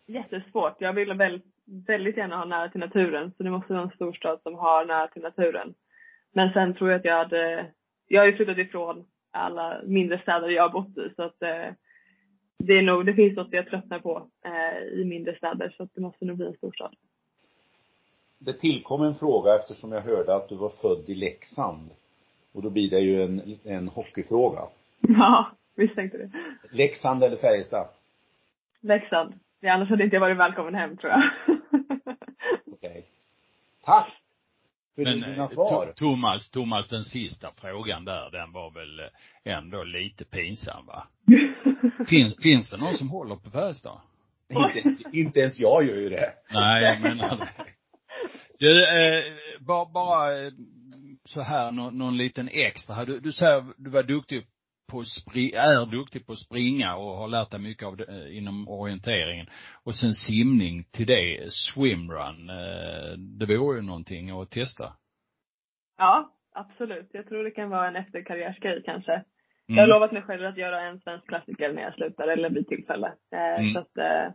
[0.07, 0.81] jättesvårt.
[0.81, 3.33] Jag vill väldigt, väldigt gärna ha nära till naturen.
[3.37, 5.75] Så det måste vara en storstad som har nära till naturen.
[6.33, 7.71] Men sen tror jag att jag hade,
[8.09, 11.15] jag har ju flyttat ifrån alla mindre städer jag har bott i.
[11.17, 11.75] Så att eh,
[12.59, 15.75] det är nog, det finns något jag tröttnar på eh, i mindre städer.
[15.77, 16.95] Så att det måste nog bli en storstad.
[18.45, 21.91] Det tillkom en fråga eftersom jag hörde att du var född i Leksand.
[22.53, 24.61] Och då blir det ju en, en hockeyfråga.
[25.01, 26.31] Ja, misstänkte det.
[26.71, 27.89] Leksand eller Färjestad?
[28.81, 29.35] Leksand.
[29.61, 31.23] Ja, annars hade inte jag varit välkommen hem tror jag.
[32.67, 33.07] Okej.
[33.85, 34.13] Tack!
[34.95, 35.93] För Men dina eh, svar.
[35.97, 41.07] Thomas, Thomas, den sista frågan där, den var väl eh, ändå lite pinsam va?
[42.09, 44.01] Finns, finns det någon som håller på Färjestad?
[44.49, 46.33] Inte ens, inte ens jag gör ju det.
[46.51, 47.49] Nej, jag menar det.
[48.63, 49.25] Du, eh,
[49.61, 50.53] bara, bara eh,
[51.25, 53.05] så här någon, någon liten extra.
[53.05, 54.47] Du, du säger du var duktig
[54.91, 58.37] på spri, är duktig på att springa och har lärt dig mycket av det, eh,
[58.39, 59.47] inom orienteringen.
[59.85, 62.51] Och sen simning till det, swimrun.
[62.51, 64.93] Eh, det vore ju någonting att testa.
[65.99, 67.11] ja, absolut.
[67.13, 69.13] Jag tror det kan vara en efterkarriärsgrej kanske.
[69.13, 69.25] Mm.
[69.67, 72.69] Jag har lovat mig själv att göra en svensk klassiker när jag slutar eller vid
[72.69, 73.07] tillfälle.
[73.33, 73.73] Eh, Mm.
[73.75, 74.33] Så att, eh,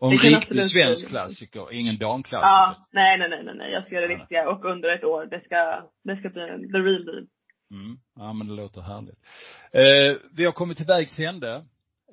[0.00, 2.48] Och en riktig svensk klassiker, ingen damklassiker.
[2.48, 3.72] ja, nej, nej, nej, nej.
[3.72, 5.26] Jag ska göra det riktiga och under ett år.
[5.26, 7.26] Det ska, det ska bli en, the real deal.
[7.70, 7.96] Mm.
[8.16, 9.18] Ja men det låter härligt.
[9.72, 11.64] Eh, vi har kommit till vägs ände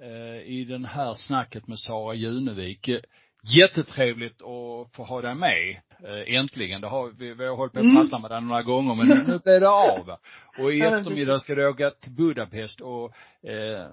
[0.01, 2.89] eh, i den här snacket med Sara Junevik.
[3.55, 5.69] Jättetrevligt att få ha dig med,
[6.03, 6.81] eh, äntligen.
[6.81, 7.95] Det har, vi, vi har hållit på att Mm.
[7.95, 10.15] prassla med dig några gånger men nu blev det av.
[10.57, 13.11] Och i eftermiddag ska du åka till Budapest och
[13.49, 13.85] eh,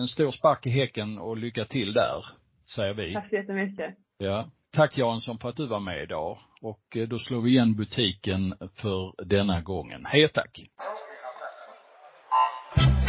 [0.00, 2.26] en stor spark i häcken och lycka till där,
[2.74, 3.14] säger vi.
[3.14, 3.94] Tack så jättemycket.
[4.18, 4.50] Ja.
[4.72, 6.38] Tack Jansson för att du var med idag.
[6.60, 10.04] Och eh, då slår vi igen butiken för denna gången.
[10.06, 10.60] Hej och tack.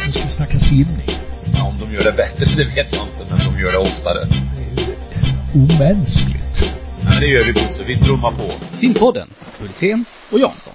[0.06, 1.08] Nu ska vi snacka simning.
[1.54, 4.20] Ja, om de gör det bättre, det vet jag inte, men de gör det oftare.
[4.56, 4.98] Det är
[5.54, 6.56] omänskligt.
[7.04, 7.84] Ja, det gör vi Bosse.
[7.84, 8.76] Vi trummar på.
[8.76, 9.28] Simpodden,
[9.60, 10.74] Hultén och Jansson.